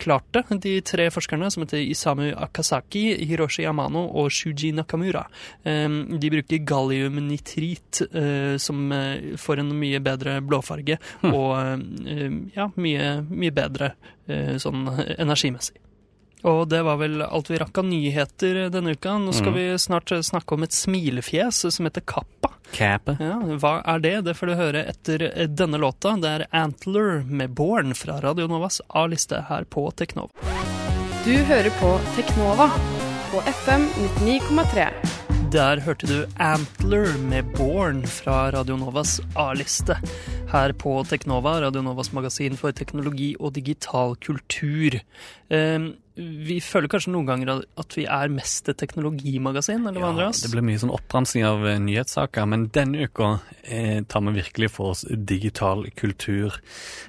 klart 0.00 0.24
det, 0.32 0.44
de 0.62 0.76
tre 0.86 1.08
forskerne 1.12 1.50
som 1.52 1.62
heter 1.64 1.82
Isamu 1.82 2.30
Akasaki, 2.32 3.02
Hiroshi 3.28 3.64
Yamano 3.66 4.06
og 4.20 4.30
Shuji 4.32 4.70
Nakamura. 4.76 5.26
Eh, 5.66 5.88
de 6.16 6.30
bruker 6.32 6.62
galliumnitrit 6.68 8.02
eh, 8.12 8.56
som 8.62 8.86
får 9.36 9.62
en 9.62 9.72
mye 9.78 9.95
bedre 10.04 10.40
blåfarge 10.44 10.98
Hm. 11.22 11.32
og 11.34 11.52
eh, 12.06 12.30
ja, 12.56 12.68
mye, 12.74 13.10
mye 13.28 13.54
bedre 13.54 13.92
eh, 14.26 14.56
sånn 14.62 14.86
energimessig. 15.18 15.78
Og 16.46 16.68
det 16.70 16.82
var 16.86 17.00
vel 17.00 17.24
alt 17.24 17.48
vi 17.50 17.58
rakk 17.58 17.80
av 17.80 17.88
nyheter 17.88 18.66
denne 18.70 18.92
uka. 18.94 19.16
Nå 19.18 19.32
skal 19.34 19.50
mm. 19.50 19.56
vi 19.56 19.64
snart 19.82 20.12
eh, 20.14 20.22
snakke 20.22 20.54
om 20.54 20.66
et 20.66 20.76
smilefjes 20.76 21.64
som 21.74 21.88
heter 21.88 22.04
Kappa. 22.06 22.52
Kappa. 22.76 23.16
Ja, 23.22 23.40
Hva 23.62 23.78
er 23.94 24.02
det? 24.04 24.14
Det 24.28 24.36
får 24.38 24.52
du 24.52 24.54
høre 24.58 24.84
etter 24.92 25.26
denne 25.48 25.80
låta. 25.82 26.14
Det 26.22 26.32
er 26.36 26.46
Antler 26.54 27.22
med 27.26 27.56
Born 27.58 27.96
fra 27.98 28.20
Radio 28.22 28.50
Novas 28.50 28.80
A-liste 28.88 29.46
her 29.50 29.66
på 29.70 29.88
Teknova. 29.98 30.30
Du 31.26 31.34
hører 31.34 31.72
på 31.80 31.96
Teknova 32.14 32.70
på 33.32 33.42
FM 33.50 33.88
99,3. 34.22 35.15
Der 35.52 35.80
hørte 35.80 36.06
du 36.06 36.26
Antler 36.38 37.18
med 37.18 37.42
Born 37.56 38.02
fra 38.06 38.50
Radio 38.50 38.76
Novas 38.76 39.20
A-liste. 39.36 39.96
Her 40.46 40.72
på 40.78 40.92
Teknova, 41.08 41.56
Radio 41.64 41.82
Novas 41.82 42.12
magasin 42.14 42.54
for 42.58 42.70
teknologi 42.76 43.32
og 43.42 43.52
digital 43.56 44.14
kultur. 44.22 44.94
Eh, 45.50 45.86
vi 46.16 46.56
føler 46.64 46.88
kanskje 46.88 47.10
noen 47.12 47.26
ganger 47.28 47.50
at 47.82 47.96
vi 47.98 48.04
er 48.08 48.30
mest 48.32 48.70
et 48.70 48.78
teknologimagasin, 48.80 49.82
eller 49.82 49.98
hva, 50.00 50.06
Ja, 50.06 50.12
Andreas? 50.14 50.40
det 50.46 50.52
ble 50.54 50.62
mye 50.64 50.78
sånn 50.80 50.94
oppramsing 50.94 51.44
av 51.44 51.66
eh, 51.66 51.80
nyhetssaker, 51.82 52.46
men 52.48 52.68
denne 52.72 53.08
uka 53.10 53.32
eh, 53.64 54.00
tar 54.08 54.24
vi 54.28 54.36
virkelig 54.38 54.70
for 54.78 54.94
oss 54.94 55.04
digital 55.10 55.84
kultur. 55.98 56.56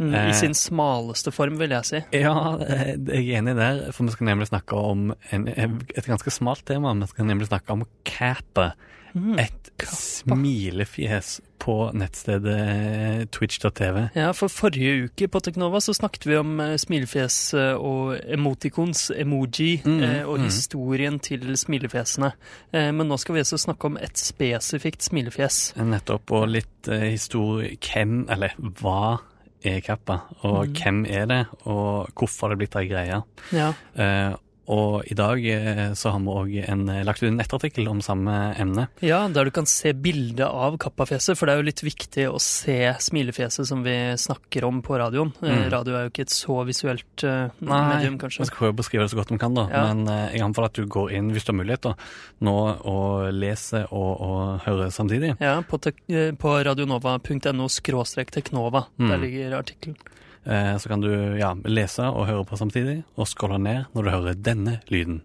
Mm, 0.02 0.12
eh, 0.18 0.30
I 0.34 0.36
sin 0.36 0.58
smaleste 0.58 1.32
form, 1.32 1.62
vil 1.62 1.78
jeg 1.78 1.86
si. 1.94 2.04
Ja, 2.18 2.36
eh, 2.66 2.96
jeg 2.98 3.30
er 3.30 3.40
enig 3.44 3.56
der, 3.62 3.86
for 3.94 4.10
vi 4.10 4.18
skal 4.18 4.32
nemlig 4.34 4.50
snakke 4.50 4.82
om 4.82 5.12
en, 5.32 5.48
et 5.54 6.10
ganske 6.10 6.34
smalt 6.34 6.66
tema. 6.66 6.98
Vi 7.06 7.14
skal 7.14 7.30
nemlig 7.30 7.48
snakke 7.54 7.78
om 7.78 7.86
capet. 8.04 8.74
Mm. 9.18 9.40
Et 9.42 9.72
smilefjes 9.88 11.42
på 11.62 11.76
nettstedet 11.98 13.30
twitch.tv. 13.34 14.04
Ja, 14.18 14.30
for 14.38 14.52
forrige 14.52 15.08
uke 15.08 15.28
på 15.32 15.42
Teknova 15.44 15.82
så 15.84 15.94
snakket 15.98 16.28
vi 16.30 16.38
om 16.40 16.60
eh, 16.64 16.76
smilefjes 16.80 17.38
eh, 17.58 17.74
og 17.76 18.16
emoticons, 18.38 19.08
emoji, 19.16 19.82
Mm, 19.88 20.00
eh, 20.04 20.22
og 20.28 20.40
mm. 20.40 20.46
historien 20.48 21.20
til 21.24 21.44
smilefjesene. 21.58 22.32
Eh, 22.74 22.92
Men 22.96 23.08
nå 23.10 23.18
skal 23.20 23.36
vi 23.38 23.44
også 23.44 23.58
snakke 23.68 23.90
om 23.92 23.98
et 24.02 24.18
spesifikt 24.18 25.04
smilefjes. 25.10 25.74
Nettopp. 25.78 26.32
Og 26.32 26.48
litt 26.56 26.88
eh, 26.92 27.10
historie 27.16 27.78
Hvem, 27.82 28.26
eller 28.30 28.54
hva 28.82 29.18
er 29.66 29.80
Kappa? 29.82 30.22
Og 30.44 30.68
Mm. 30.68 30.74
hvem 30.78 31.06
er 31.10 31.26
det, 31.26 31.42
og 31.66 32.10
hvorfor 32.16 32.48
har 32.48 32.56
det 32.56 32.60
blitt 32.64 32.76
ei 32.80 32.88
greie? 32.88 33.22
Ja. 33.52 33.74
Eh, 33.96 34.36
og 34.68 35.08
i 35.08 35.16
dag 35.18 35.44
eh, 35.52 35.84
så 35.98 36.12
har 36.14 36.24
vi 36.24 36.34
òg 36.38 37.04
lagt 37.08 37.24
ut 37.24 37.30
en 37.30 37.40
nettartikkel 37.40 37.88
om 37.92 38.02
samme 38.04 38.34
emne. 38.60 38.88
Ja, 39.06 39.24
der 39.32 39.48
du 39.48 39.52
kan 39.56 39.68
se 39.70 39.94
bilde 39.96 40.48
av 40.48 40.78
Kappa-fjeset, 40.82 41.38
for 41.40 41.48
det 41.48 41.56
er 41.56 41.62
jo 41.62 41.68
litt 41.70 41.84
viktig 41.86 42.28
å 42.32 42.40
se 42.44 42.78
smilefjeset 43.08 43.68
som 43.70 43.84
vi 43.86 43.96
snakker 44.20 44.68
om 44.68 44.82
på 44.86 45.00
radioen. 45.00 45.34
Eh, 45.42 45.56
Mm. 45.58 45.70
Radio 45.72 45.96
er 45.96 46.06
jo 46.06 46.12
ikke 46.12 46.26
et 46.28 46.34
så 46.34 46.56
visuelt 46.68 47.24
uh, 47.26 47.50
Nei, 47.66 47.80
medium, 47.90 48.18
Vi 48.20 48.46
skal 48.46 48.60
prøve 48.60 48.76
å 48.76 48.78
beskrive 48.78 49.06
det 49.06 49.14
så 49.14 49.20
godt 49.20 49.32
vi 49.34 49.40
kan, 49.42 49.56
da. 49.58 49.64
Ja. 49.72 49.84
Men 49.90 50.04
uh, 50.10 50.28
jeg 50.34 50.44
anbefaler 50.44 50.72
at 50.72 50.78
du 50.78 50.92
går 50.92 51.14
inn, 51.18 51.32
hvis 51.34 51.48
du 51.48 51.52
har 51.54 51.58
mulighet, 51.62 51.88
da, 51.88 51.94
nå 52.48 52.56
og 52.92 53.32
leser 53.34 53.88
og, 53.90 54.12
og 54.28 54.68
hører 54.68 54.94
samtidig. 54.94 55.34
Ja, 55.44 55.58
på, 55.66 55.80
eh, 55.88 56.32
på 56.38 56.54
radionova.no 56.68 57.70
skråstrek 57.72 58.34
teknova. 58.36 58.86
Mm. 59.00 59.10
Der 59.12 59.24
ligger 59.24 59.58
artikkelen. 59.62 59.98
Eh, 60.48 60.78
så 60.80 60.90
kan 60.90 61.02
du 61.04 61.12
ja, 61.36 61.52
lese 61.68 62.08
og 62.08 62.28
høre 62.30 62.46
på 62.48 62.60
samtidig, 62.60 63.02
og 63.20 63.28
skåle 63.28 63.60
ned 63.60 63.90
når 63.96 64.06
du 64.06 64.12
hører 64.14 64.38
denne 64.40 64.78
lyden. 64.88 65.22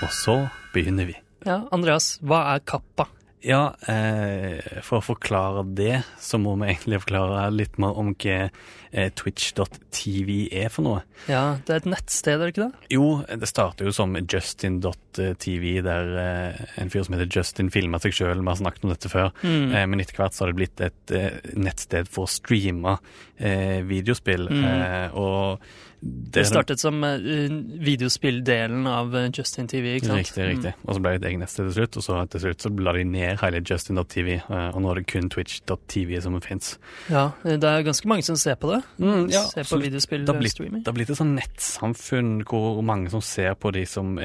Og 0.00 0.12
så 0.14 0.36
begynner 0.74 1.10
vi. 1.10 1.16
Ja, 1.44 1.64
Andreas, 1.74 2.18
hva 2.22 2.44
er 2.54 2.62
Kappa? 2.62 3.08
Ja, 3.40 3.72
eh, 3.88 4.60
for 4.84 5.00
å 5.00 5.04
forklare 5.04 5.64
det, 5.76 6.02
så 6.20 6.36
må 6.40 6.52
vi 6.60 6.68
egentlig 6.68 7.00
forklare 7.06 7.46
litt 7.54 7.78
mer 7.80 7.96
om 7.96 8.12
hva 8.12 8.50
eh, 8.92 9.08
twitch.tv 9.16 10.34
er 10.60 10.68
for 10.72 10.84
noe. 10.84 11.00
Ja, 11.30 11.56
det 11.64 11.72
er 11.72 11.80
et 11.80 11.88
nettsted, 11.88 12.34
er 12.36 12.42
det 12.44 12.52
ikke 12.52 12.66
det? 12.66 12.90
Jo, 12.92 13.08
det 13.24 13.48
starter 13.48 13.88
jo 13.88 13.94
som 13.96 14.16
justin.tv, 14.20 15.66
der 15.86 16.14
eh, 16.20 16.62
en 16.82 16.92
fyr 16.92 17.06
som 17.06 17.16
heter 17.16 17.30
Justin 17.32 17.72
filma 17.72 18.00
seg 18.02 18.16
sjøl. 18.18 18.44
Vi 18.44 18.52
har 18.52 18.60
snakket 18.60 18.84
om 18.84 18.92
dette 18.92 19.12
før. 19.12 19.32
Mm. 19.40 19.70
Eh, 19.72 19.86
men 19.88 20.04
etter 20.04 20.20
hvert 20.20 20.36
så 20.36 20.44
har 20.44 20.52
det 20.52 20.60
blitt 20.60 20.84
et 20.84 21.16
eh, 21.16 21.40
nettsted 21.56 22.12
for 22.12 22.28
å 22.28 22.32
streame 22.32 22.98
eh, 23.38 23.80
videospill. 23.88 24.50
Mm. 24.52 24.66
Eh, 24.68 25.16
og 25.16 25.70
Det 26.00 26.46
startet 26.48 26.80
som 26.80 27.02
eh, 27.04 27.50
videospilldelen 27.84 28.86
av 28.88 29.12
eh, 29.16 29.26
Justin 29.36 29.66
TV, 29.68 29.98
ikke 29.98 30.08
sant? 30.08 30.16
Mm. 30.16 30.22
Riktig, 30.22 30.44
riktig. 30.48 30.72
Og 30.86 30.96
så 30.96 31.02
ble 31.04 31.10
det 31.12 31.20
et 31.20 31.26
eget 31.28 31.42
nettsted 31.42 31.66
til 31.68 31.74
slutt, 31.76 31.98
og 32.00 32.04
så 32.06 32.20
til 32.32 32.42
slutt 32.46 32.64
så 32.64 32.70
la 32.86 32.94
de 32.96 33.02
ned 33.04 33.42
hele 33.42 33.60
justin.tv, 33.60 34.38
eh, 34.40 34.68
og 34.70 34.80
nå 34.80 34.92
er 34.94 35.00
det 35.00 35.06
kun 35.12 35.28
twitch.tv 35.32 36.14
som 36.24 36.38
fins. 36.40 36.70
Mm. 36.80 37.12
Ja, 37.12 37.24
det 37.44 37.68
er 37.68 37.84
ganske 37.84 38.08
mange 38.08 38.24
som 38.24 38.38
ser 38.40 38.56
på 38.60 38.70
det. 38.72 38.78
Mm, 38.96 39.26
ja, 39.34 39.42
ser 39.50 39.68
på 39.68 39.80
videospillstreaming. 39.82 40.40
videospill 40.40 40.78
Det 40.80 40.88
har 40.88 40.96
blitt- 40.96 41.10
et 41.10 41.20
sånn 41.20 41.34
nettsamfunn 41.36 42.32
hvor 42.48 42.80
mange 42.86 43.12
som 43.12 43.20
ser 43.20 43.52
på 43.60 43.72
de 43.76 43.84
som 43.84 44.16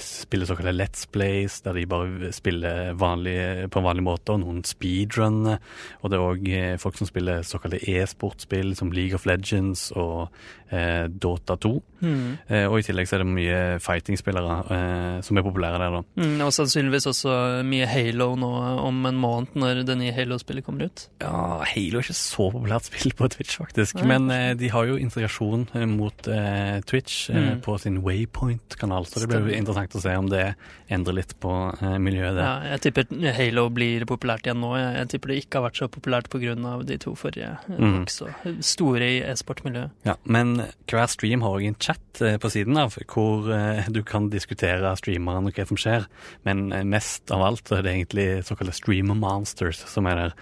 spiller 0.00 0.48
såkalte 0.48 0.72
Let's 0.72 1.04
Plays, 1.12 1.60
der 1.60 1.76
de 1.76 1.84
bare 1.86 2.32
spiller 2.32 2.94
vanlig, 2.96 3.68
på 3.68 3.82
en 3.82 3.88
vanlig 3.90 4.06
måte, 4.06 4.32
og 4.32 4.40
noen 4.46 4.64
speedrunner. 4.64 5.58
Og 6.00 6.10
det 6.10 6.16
er 6.16 6.24
òg 6.24 6.80
folk 6.80 6.96
som 6.96 7.06
spiller 7.10 7.44
såkalte 7.44 7.82
e-sportspill 7.84 8.74
som 8.78 8.92
League 8.92 9.14
of 9.14 9.26
Legends 9.26 9.90
og 9.92 10.30
eh, 10.70 11.08
Dota 11.20 11.56
2. 11.60 11.72
Mm. 12.00 12.38
Eh, 12.48 12.66
og 12.70 12.78
i 12.78 12.84
tillegg 12.86 13.08
så 13.10 13.16
er 13.18 13.24
det 13.24 13.30
mye 13.34 13.58
fighting-spillere 13.82 14.56
eh, 14.70 15.20
som 15.26 15.36
er 15.40 15.42
populære 15.46 15.80
der, 15.82 15.96
da. 15.98 16.02
Mm, 16.22 16.40
og 16.46 16.52
sannsynligvis 16.54 17.08
også 17.10 17.64
mye 17.66 17.86
Halo 17.90 18.30
nå 18.38 18.50
om 18.86 19.00
en 19.10 19.18
måned, 19.18 19.56
når 19.58 19.82
det 19.88 19.96
nye 19.98 20.12
Halo-spillet 20.14 20.64
kommer 20.66 20.86
ut. 20.86 21.08
Ja, 21.20 21.58
Halo 21.66 21.98
er 21.98 22.06
ikke 22.06 22.18
så 22.18 22.48
populært 22.54 22.86
spill 22.90 23.12
på 23.18 23.28
Twitch, 23.34 23.58
faktisk. 23.58 23.98
Nei, 23.98 24.06
Men 24.14 24.30
eh, 24.30 24.54
de 24.54 24.70
har 24.70 24.86
jo 24.86 24.96
integrasjon 25.00 25.66
eh, 25.74 25.86
mot 25.90 26.28
eh, 26.28 26.78
Twitch 26.86 27.28
Mm. 27.28 27.60
på 27.62 27.74
sin 27.80 27.98
Waypoint-kanal, 28.02 29.04
så 29.06 29.20
det 29.20 29.28
blir 29.30 29.48
jo 29.50 29.56
interessant 29.58 29.94
å 29.98 30.00
se 30.02 30.12
om 30.16 30.28
det 30.30 30.54
endrer 30.92 31.16
litt 31.18 31.34
på 31.42 31.50
miljøet 32.00 32.36
der. 32.36 32.44
Ja, 32.44 32.74
jeg 32.76 32.82
tipper 32.86 33.32
Halo 33.36 33.66
blir 33.74 34.04
populært 34.08 34.46
igjen 34.46 34.60
nå. 34.62 34.70
Jeg, 34.78 34.94
jeg 35.00 35.10
tipper 35.12 35.32
det 35.32 35.38
ikke 35.42 35.58
har 35.60 35.66
vært 35.68 35.80
så 35.82 35.88
populært 35.92 36.30
pga. 36.32 36.54
de 36.86 36.98
to 37.02 37.14
forrige. 37.18 37.50
mm. 37.68 37.74
var 37.76 37.88
Mhm. 37.88 38.02
ikke 38.06 38.16
så 38.16 38.54
store 38.64 39.08
i 39.08 39.18
e-sportmiljøet. 39.32 39.90
Ja, 40.06 40.14
men 40.24 40.62
hver 40.88 41.07
stream 41.10 41.42
har 41.44 41.56
òg 41.56 41.66
en 41.68 41.76
chat 41.80 42.22
eh, 42.24 42.36
på 42.40 42.50
siden 42.52 42.78
av, 42.80 42.96
hvor 43.10 43.48
eh, 43.54 43.88
du 43.92 44.00
kan 44.06 44.28
diskutere 44.32 44.94
streameren 44.98 45.48
og 45.48 45.56
hva 45.56 45.66
som 45.68 45.78
skjer. 45.80 46.06
Men 46.48 46.68
eh, 46.74 46.84
mest 46.86 47.32
av 47.34 47.44
alt 47.46 47.72
er 47.74 47.84
det 47.84 47.94
egentlig 47.94 48.28
såkalte 48.48 48.76
streamer 48.76 49.18
monsters 49.18 49.82
som 49.88 50.08
er 50.10 50.22
der, 50.22 50.36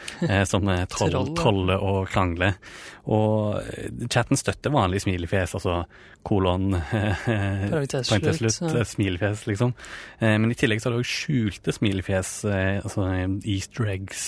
som 0.49 0.69
eh, 0.73 0.85
troll, 0.93 1.33
troller 1.39 1.83
og 1.83 2.11
krangler. 2.13 2.59
Og 3.07 3.63
chatten 4.11 4.39
støtter 4.39 4.73
vanlig 4.75 5.05
smilefjes, 5.05 5.55
altså 5.55 5.85
kolon 6.27 6.73
Parentes 6.81 8.09
slutt, 8.11 8.57
ja. 8.75 8.83
smilefjes, 8.83 9.45
liksom. 9.47 9.77
Men 10.19 10.51
i 10.51 10.57
tillegg 10.59 10.83
så 10.83 10.89
er 10.89 10.97
det 10.97 11.05
òg 11.05 11.07
skjulte 11.07 11.75
smilefjes, 11.77 12.33
altså 12.83 13.05
easter 13.47 13.93
eggs, 13.93 14.25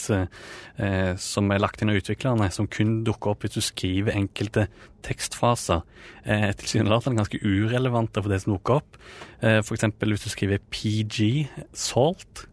som 1.18 1.50
er 1.50 1.58
lagt 1.58 1.82
inn 1.82 1.90
av 1.90 1.98
utviklerne, 1.98 2.52
som 2.54 2.70
kun 2.70 3.00
dukker 3.02 3.34
opp 3.34 3.42
hvis 3.42 3.58
du 3.58 3.66
skriver 3.66 4.14
enkelte 4.14 4.68
tekstfaser. 5.06 5.82
Eh, 6.28 6.50
Tilsynelatende 6.60 7.22
ganske 7.22 7.40
urelevante 7.40 8.20
for 8.20 8.32
det 8.32 8.42
som 8.44 8.54
dukker 8.54 8.82
opp. 8.82 9.00
Eh, 9.40 9.62
eksempel 9.64 10.12
hvis 10.12 10.26
du 10.26 10.30
skriver 10.32 10.60
PG, 10.74 11.48
salt, 11.72 12.44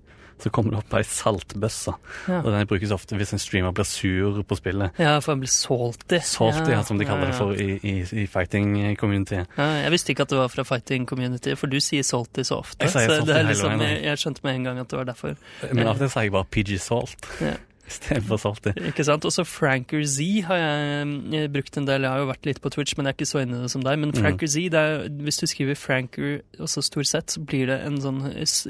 så 0.41 0.49
kommer 0.51 0.73
det 0.75 0.79
opp 0.81 0.93
ei 0.97 1.03
saltbøsse. 1.07 1.93
Ja. 2.27 2.39
Og 2.41 2.49
den 2.51 2.67
brukes 2.69 2.91
ofte 2.91 3.17
hvis 3.19 3.31
en 3.35 3.41
streamer 3.41 3.73
blir 3.75 3.87
sur 3.87 4.41
på 4.47 4.57
spillet. 4.59 4.97
Ja, 4.99 5.17
for 5.23 5.33
han 5.33 5.43
blir 5.43 5.51
salty. 5.51 6.19
Salty, 6.27 6.73
ja, 6.73 6.81
som 6.87 6.99
de 6.99 7.07
kaller 7.07 7.31
det 7.31 7.37
for 7.37 7.55
i, 7.55 7.77
i, 7.79 7.95
i 8.23 8.25
fighting-community. 8.31 9.43
Ja, 9.57 9.69
jeg 9.85 9.93
visste 9.95 10.11
ikke 10.15 10.27
at 10.27 10.33
det 10.33 10.41
var 10.41 10.51
fra 10.51 10.67
fighting 10.67 11.07
community, 11.07 11.55
for 11.59 11.71
du 11.71 11.79
sier 11.83 12.03
salty 12.03 12.43
så 12.47 12.59
ofte. 12.65 12.83
Jeg 12.83 12.95
så 12.95 13.21
det 13.27 13.37
er 13.37 13.47
liksom, 13.47 13.79
jeg, 13.85 14.01
jeg 14.09 14.23
skjønte 14.23 14.43
med 14.47 14.59
en 14.59 14.67
gang 14.69 14.83
at 14.83 14.91
det 14.91 14.99
var 14.99 15.07
derfor. 15.13 15.39
Men 15.71 15.87
av 15.87 15.95
og 15.95 16.03
til 16.03 16.11
sier 16.11 16.27
jeg 16.27 16.35
bare 16.35 16.51
PG 16.51 16.77
Salt 16.83 17.31
Ja. 17.43 17.55
Istedenfor 17.87 18.39
salty. 18.41 18.73
Ikke 18.89 19.05
sant? 19.07 19.25
Også 19.25 19.45
Franker 19.47 20.03
Z 20.07 20.25
har 20.47 20.57
jeg 20.61 21.07
eh, 21.39 21.47
brukt 21.53 21.77
en 21.77 21.85
del. 21.87 22.05
Jeg 22.05 22.11
har 22.11 22.23
jo 22.23 22.29
vært 22.31 22.45
litt 22.49 22.61
på 22.63 22.71
Twitch, 22.73 22.95
men 22.97 23.05
jeg 23.07 23.13
er 23.13 23.19
ikke 23.19 23.29
så 23.29 23.41
inne 23.43 23.59
i 23.59 23.65
det 23.65 23.71
som 23.73 23.83
deg. 23.85 23.99
Men 24.01 24.13
Mm. 24.15 24.39
Z, 24.47 24.69
det 24.71 24.79
er, 24.79 25.07
hvis 25.25 25.37
du 25.41 25.45
skriver 25.47 25.75
Franker 25.77 26.39
og 26.59 26.69
så 26.71 26.81
stor 26.83 27.03
sett, 27.07 27.33
så 27.35 27.41
blir 27.43 27.67
det 27.67 27.77
en 27.85 27.97
sånn 28.01 28.21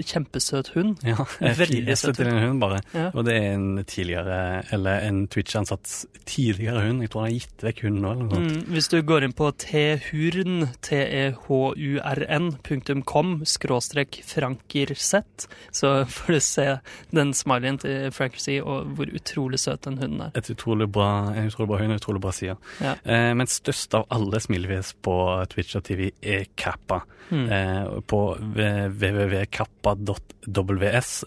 kjempesøt 0.04 0.72
hund. 0.76 0.98
Ja, 1.06 1.24
Veldig 1.62 1.96
søt 1.98 2.18
til 2.20 2.28
en 2.32 2.40
hund, 2.42 2.60
bare. 2.64 2.82
Ja. 2.96 3.10
Og 3.14 3.26
det 3.28 3.36
er 3.38 3.54
en 3.56 3.84
tidligere, 3.88 4.64
eller 4.76 5.06
en 5.08 5.28
Twitch-ansatt 5.32 5.88
tidligere 6.26 6.82
hund. 6.88 7.04
Jeg 7.06 7.12
tror 7.14 7.26
han 7.26 7.30
har 7.32 7.38
gitt 7.40 7.66
vekk 7.68 7.84
hunden 7.86 8.02
nå, 8.06 8.12
eller 8.16 8.26
noe 8.26 8.36
sånt. 8.40 8.56
Mm, 8.56 8.74
hvis 8.76 8.90
du 8.92 8.98
går 9.06 9.28
inn 9.28 9.36
på 9.38 9.52
tehurn, 9.62 10.68
t-e-h-u-r-n, 10.86 12.50
punktum 12.66 13.04
com, 13.08 13.36
skråstrek 13.48 14.20
frankersett, 14.28 15.48
så 15.76 15.94
får 16.16 16.34
du 16.34 16.40
se 16.44 16.68
den 17.16 17.34
smileyen 17.38 17.80
til 17.82 18.10
Franker 18.16 18.42
Z, 18.42 18.60
og 18.66 18.92
hvor 18.98 19.05
utrolig 19.14 19.60
søt 19.62 19.86
den 19.86 19.98
hunden 20.02 20.22
er. 20.26 20.32
Utrolig 20.40 20.88
bra, 20.92 21.34
en 21.36 21.48
utrolig 21.52 21.70
bra 21.72 21.78
hund 21.82 21.92
og 21.96 22.00
utrolig 22.02 22.22
bra 22.24 22.32
side. 22.36 22.56
Ja. 22.84 22.94
Eh, 23.04 23.34
men 23.38 23.48
størst 23.52 23.94
av 23.98 24.04
alle 24.14 24.38
smilefjes 24.44 24.90
på 25.06 25.16
Twitch 25.52 25.74
og 25.80 25.84
TV 25.88 26.02
er 26.22 26.44
Kappa. 26.58 27.00
Mm. 27.30 27.50
Eh, 27.50 27.86
på 28.10 28.38
www.kappa.ws 28.42 29.64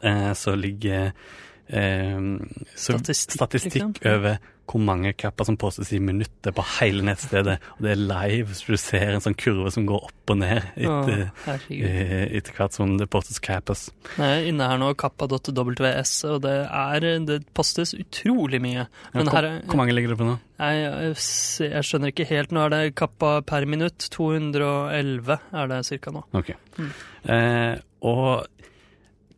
eh, 0.03 0.33
så 0.33 0.55
ligger 0.55 1.13
eh, 1.67 2.21
så 2.75 2.93
Statistikk, 2.99 3.35
statistikk 3.41 4.07
over 4.07 4.37
hvor 4.69 4.83
mange 4.85 5.15
kapper 5.17 5.49
som 5.49 5.57
postes 5.61 5.91
i 5.97 6.01
minuttet 6.03 6.53
på 6.55 6.65
hele 6.79 7.05
nettstedet. 7.07 7.57
Og 7.77 7.87
det 7.87 7.93
er 7.95 8.03
live, 8.03 8.57
så 8.57 8.75
du 8.75 8.81
ser 8.81 9.15
en 9.15 9.25
sånn 9.25 9.37
kurve 9.39 9.73
som 9.75 9.87
går 9.89 10.09
opp 10.11 10.33
og 10.35 10.41
ned 10.43 10.61
etter, 10.77 11.25
eh, 11.73 12.27
etter 12.37 12.57
hvert 12.57 12.77
som 12.77 12.97
det 13.01 13.09
postes 13.13 13.41
cappers. 13.43 13.89
Jeg 14.17 14.43
er 14.43 14.51
inne 14.51 14.69
her 14.69 14.81
nå, 14.81 14.93
kappa.ws, 15.01 16.15
og 16.29 16.43
det 16.45 16.59
er 16.67 17.09
Det 17.29 17.41
postes 17.57 17.95
utrolig 17.97 18.61
mye. 18.63 18.85
Ja, 18.85 19.15
hvor, 19.15 19.33
her 19.33 19.49
er 19.49 19.59
hvor 19.65 19.81
mange 19.81 19.97
ligger 19.97 20.15
det 20.15 20.21
på 20.21 20.29
nå? 20.29 20.37
jeg, 20.59 20.85
jeg, 20.85 21.17
jeg 21.71 21.87
skjønner 21.87 22.13
ikke 22.13 22.29
helt. 22.29 22.55
Nå 22.55 22.67
er 22.67 22.75
det 22.75 22.83
kappa 22.99 23.39
per 23.47 23.67
minutt. 23.71 24.09
211 24.15 25.39
er 25.63 25.73
det 25.73 25.83
cirka 25.89 26.15
nå. 26.15 26.25
Ok. 26.37 26.53
Mm. 26.79 26.93
Eh, 27.35 27.75
og 28.09 28.47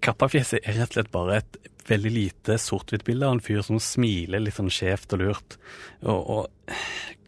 Kappafjeset 0.01 0.65
er 0.65 0.79
rett 0.79 0.95
og 0.95 0.97
slett 0.97 1.11
bare 1.13 1.41
et 1.43 1.59
veldig 1.89 2.11
lite 2.13 2.57
sort-hvitt 2.61 3.05
bilde 3.07 3.27
av 3.27 3.33
en 3.37 3.41
fyr 3.45 3.63
som 3.67 3.79
smiler 3.83 4.41
litt 4.43 4.55
sånn 4.59 4.71
skjevt 4.73 5.13
og 5.17 5.23
lurt. 5.25 5.57
Og, 6.03 6.31
og 6.31 6.75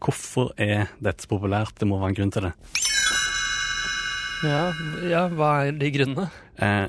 hvorfor 0.03 0.53
er 0.57 0.87
dette 0.99 1.25
så 1.25 1.31
populært? 1.33 1.75
Det 1.79 1.87
må 1.89 1.99
være 2.01 2.13
en 2.13 2.19
grunn 2.21 2.31
til 2.35 2.47
det. 2.49 2.53
Ja, 4.43 4.63
ja 5.07 5.25
hva 5.31 5.51
er 5.69 5.75
de 5.79 5.89
grunnene? 5.95 6.29
Eh, 6.59 6.87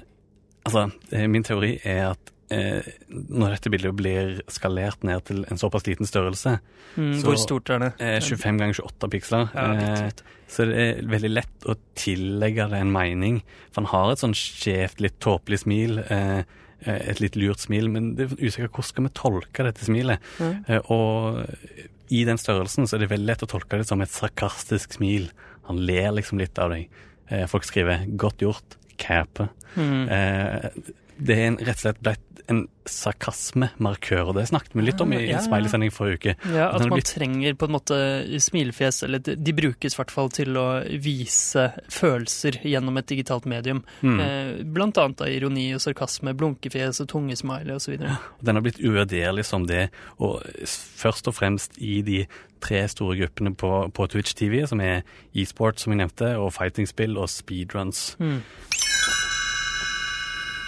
altså, 0.66 0.88
eh, 1.14 1.26
min 1.30 1.44
teori 1.47 1.76
er 1.87 2.09
at 2.12 2.33
eh, 2.54 2.83
når 3.11 3.54
dette 3.56 3.71
bildet 3.73 3.94
blir 3.97 4.33
skalert 4.52 5.04
ned 5.06 5.23
til 5.30 5.44
en 5.49 5.61
såpass 5.61 5.87
liten 5.90 6.06
størrelse, 6.11 6.59
Mm, 6.94 7.14
Så- 7.18 7.26
hvor 7.26 7.37
stort 7.37 7.71
er 7.71 7.78
det? 7.80 7.92
eh, 7.99 8.21
25 8.21 8.56
ganger 8.59 8.75
28 8.78 9.09
piksler, 9.11 9.49
Ja, 9.52 9.73
eh, 10.04 10.11
så 10.47 10.64
det 10.64 10.76
er 10.78 11.02
veldig 11.02 11.30
lett 11.35 11.64
å 11.66 11.75
tillegge 11.97 12.68
det 12.71 12.78
en 12.78 12.92
mening. 12.92 13.42
For 13.73 13.80
han 13.83 13.87
har 13.90 14.12
et 14.12 14.18
sånn 14.21 14.30
skjevt, 14.35 15.00
litt 15.00 15.18
tåpelig 15.18 15.59
smil. 15.64 15.99
Eh, 16.09 16.44
et 16.86 17.22
litt 17.22 17.38
lurt 17.40 17.62
smil, 17.64 17.88
men 17.92 18.12
det 18.18 18.26
er 18.26 18.36
usikkert 18.40 18.74
hvordan 18.76 18.90
skal 18.90 19.06
vi 19.06 19.14
tolke 19.20 19.66
dette 19.68 19.86
smilet. 19.86 20.32
Eh, 20.40 20.90
og 20.92 21.44
i 22.12 22.24
den 22.28 22.40
størrelsen 22.40 22.88
så 22.88 22.96
er 22.96 23.04
det 23.04 23.12
veldig 23.14 23.30
lett 23.30 23.46
å 23.46 23.50
tolke 23.50 23.80
det 23.80 23.88
som 23.88 24.02
et 24.04 24.12
sarkastisk 24.12 24.98
smil. 24.98 25.30
Han 25.68 25.80
ler 25.88 26.12
liksom 26.18 26.40
litt 26.42 26.60
av 26.60 26.74
deg. 26.74 26.90
Eh, 27.30 27.46
folk 27.50 27.64
skriver 27.64 28.04
'godt 28.16 28.44
gjort', 28.44 28.76
'cape'. 28.98 29.48
Eh, 29.76 30.70
det 31.18 31.38
er 31.38 31.47
en, 31.52 31.56
rett 31.59 31.76
og 31.76 31.85
slett 31.87 32.00
blitt 32.04 32.30
en 32.52 32.66
sarkasmemarkør, 32.85 34.28
og 34.28 34.35
det 34.37 34.42
snakket 34.50 34.75
vi 34.76 34.83
litt 34.85 35.00
om 35.00 35.12
i 35.16 35.21
Ja, 35.23 35.38
ja. 35.38 35.40
Smiley-sending 35.47 35.92
forrige 35.94 36.18
uke. 36.18 36.35
Ja, 36.52 36.68
At 36.68 36.75
At 36.83 36.88
man 36.90 36.99
blitt- 36.99 37.14
trenger 37.14 37.54
på 37.56 37.64
en 37.64 37.73
måte 37.73 38.40
smilefjes, 38.40 39.02
eller 39.04 39.18
de 39.18 39.37
de 39.37 39.52
brukes 39.52 39.94
i 39.94 39.97
hvert 39.97 40.11
fall 40.11 40.28
til 40.28 40.52
å 40.56 40.85
vise 41.00 41.73
følelser 41.88 42.61
gjennom 42.62 42.99
et 42.99 43.06
digitalt 43.06 43.47
medium. 43.47 43.83
Mm. 44.02 44.21
Eh, 44.21 44.62
blant 44.64 44.99
annet 44.99 45.16
da 45.16 45.25
ironi 45.25 45.73
og 45.75 45.80
sarkasme, 45.80 46.35
blunkefjes 46.37 47.00
og 47.00 47.09
tungesmiley 47.09 47.75
osv. 47.75 47.97
Den 48.42 48.54
har 48.56 48.62
blitt 48.62 48.78
uvurderlig 48.80 49.44
som 49.47 49.66
det, 49.66 49.90
og 50.18 50.42
først 50.66 51.26
og 51.28 51.35
fremst 51.35 51.78
i 51.80 52.02
de 52.02 52.26
tre 52.61 52.87
store 52.88 53.16
gruppene 53.16 53.54
på, 53.56 53.92
på 53.92 54.06
Twitch 54.09 54.35
TV, 54.35 54.66
som 54.66 54.80
er 54.80 55.02
e-sport, 55.35 55.78
som 55.80 55.92
jeg 55.92 55.99
nevnte, 56.06 56.37
og 56.40 56.52
fighting-spill 56.52 57.16
og 57.21 57.28
speedruns. 57.28 58.16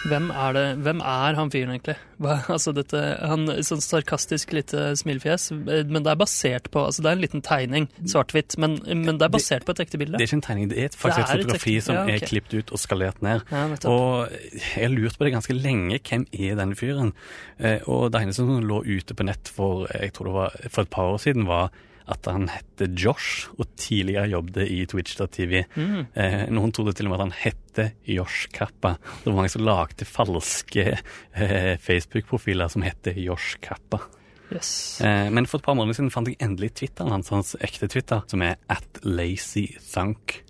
Hvem 0.06 0.28
er 0.30 0.52
det, 0.56 0.64
hvem 0.86 1.00
er 1.02 1.36
han 1.38 1.50
fyren 1.52 1.72
egentlig? 1.74 1.96
Hva, 2.22 2.36
altså 2.54 2.72
dette, 2.76 3.00
han 3.20 3.46
Sånn 3.66 3.82
sarkastisk 3.84 4.52
lite 4.56 4.92
smilefjes, 4.98 5.50
men 5.52 5.98
det 6.04 6.12
er 6.12 6.18
basert 6.20 6.70
på 6.72 6.84
altså 6.86 7.02
Det 7.04 7.10
er 7.10 7.18
en 7.18 7.24
liten 7.24 7.42
tegning, 7.44 7.88
svart-hvitt, 8.08 8.56
men, 8.62 8.78
men 8.86 9.18
det 9.20 9.26
er 9.26 9.32
basert 9.34 9.66
på 9.66 9.74
et 9.76 9.82
ekte 9.86 10.00
bilde. 10.00 10.16
Det 10.18 10.26
er 10.26 10.30
ikke 10.30 10.38
en 10.40 10.46
tegning, 10.46 10.70
det 10.72 10.78
er 10.78 10.90
et- 10.90 10.98
faktisk 10.98 11.20
Det 11.20 11.26
et 11.26 11.34
er 11.34 11.40
et 11.40 11.46
fotografi 11.46 11.74
ekte- 11.76 11.86
som 11.88 11.98
ja, 11.98 12.04
okay. 12.06 12.20
er 12.20 12.30
klippet 12.30 12.54
ut 12.60 12.72
og 12.72 12.82
skalert 12.82 13.22
ned. 13.26 13.44
Ja, 13.50 13.64
og 13.90 14.32
jeg 14.54 14.86
har 14.86 14.94
lurt 14.94 15.18
på 15.18 15.26
det 15.28 15.34
ganske 15.36 15.56
lenge. 15.58 16.00
Hvem 16.06 16.26
er 16.32 16.56
denne 16.62 16.78
fyren? 16.78 17.12
Eh, 17.58 17.78
og 17.86 18.10
det 18.14 18.22
eneste 18.22 18.44
som 18.44 18.62
lå 18.62 18.80
ute 18.86 19.16
på 19.16 19.26
nett 19.26 19.50
for 19.52 19.86
jeg 19.92 20.12
tror 20.16 20.30
det 20.30 20.36
var 20.38 20.56
for 20.70 20.82
et 20.86 20.90
par 20.96 21.12
år 21.16 21.20
siden, 21.22 21.46
var 21.48 21.70
at 22.12 22.28
han 22.30 22.48
hette 22.52 22.88
Josh, 22.94 23.48
og 23.58 23.68
tidligere 23.80 24.30
jobbet 24.30 24.70
i 24.70 24.82
Twitch.tv. 24.88 25.64
Mm. 25.74 26.06
Eh, 26.14 26.44
noen 26.54 26.74
trodde 26.74 26.94
til 26.96 27.08
og 27.08 27.12
med 27.12 27.18
at 27.18 27.24
han 27.26 27.38
hette 27.40 27.88
Josh 28.08 28.50
Kappa. 28.54 28.96
Det 29.22 29.30
var 29.30 29.40
mange 29.40 29.52
som 29.54 29.66
lagde 29.66 30.08
falske 30.08 30.86
eh, 30.94 31.74
Facebook-profiler 31.82 32.70
som 32.72 32.86
hette 32.86 33.16
Josh 33.18 33.58
Kappa. 33.64 34.02
Yes. 34.54 35.00
Eh, 35.02 35.26
men 35.34 35.48
for 35.50 35.58
et 35.58 35.66
par 35.66 35.74
måneder 35.78 35.98
siden 35.98 36.12
fant 36.14 36.28
jeg 36.30 36.38
endelig 36.42 36.76
Twitteren 36.78 37.14
hans, 37.16 37.32
hans 37.34 37.56
ekte 37.58 37.90
Twitter, 37.90 38.22
som 38.30 38.44
er 38.46 38.60
at 38.70 39.02
lazythunk. 39.02 40.40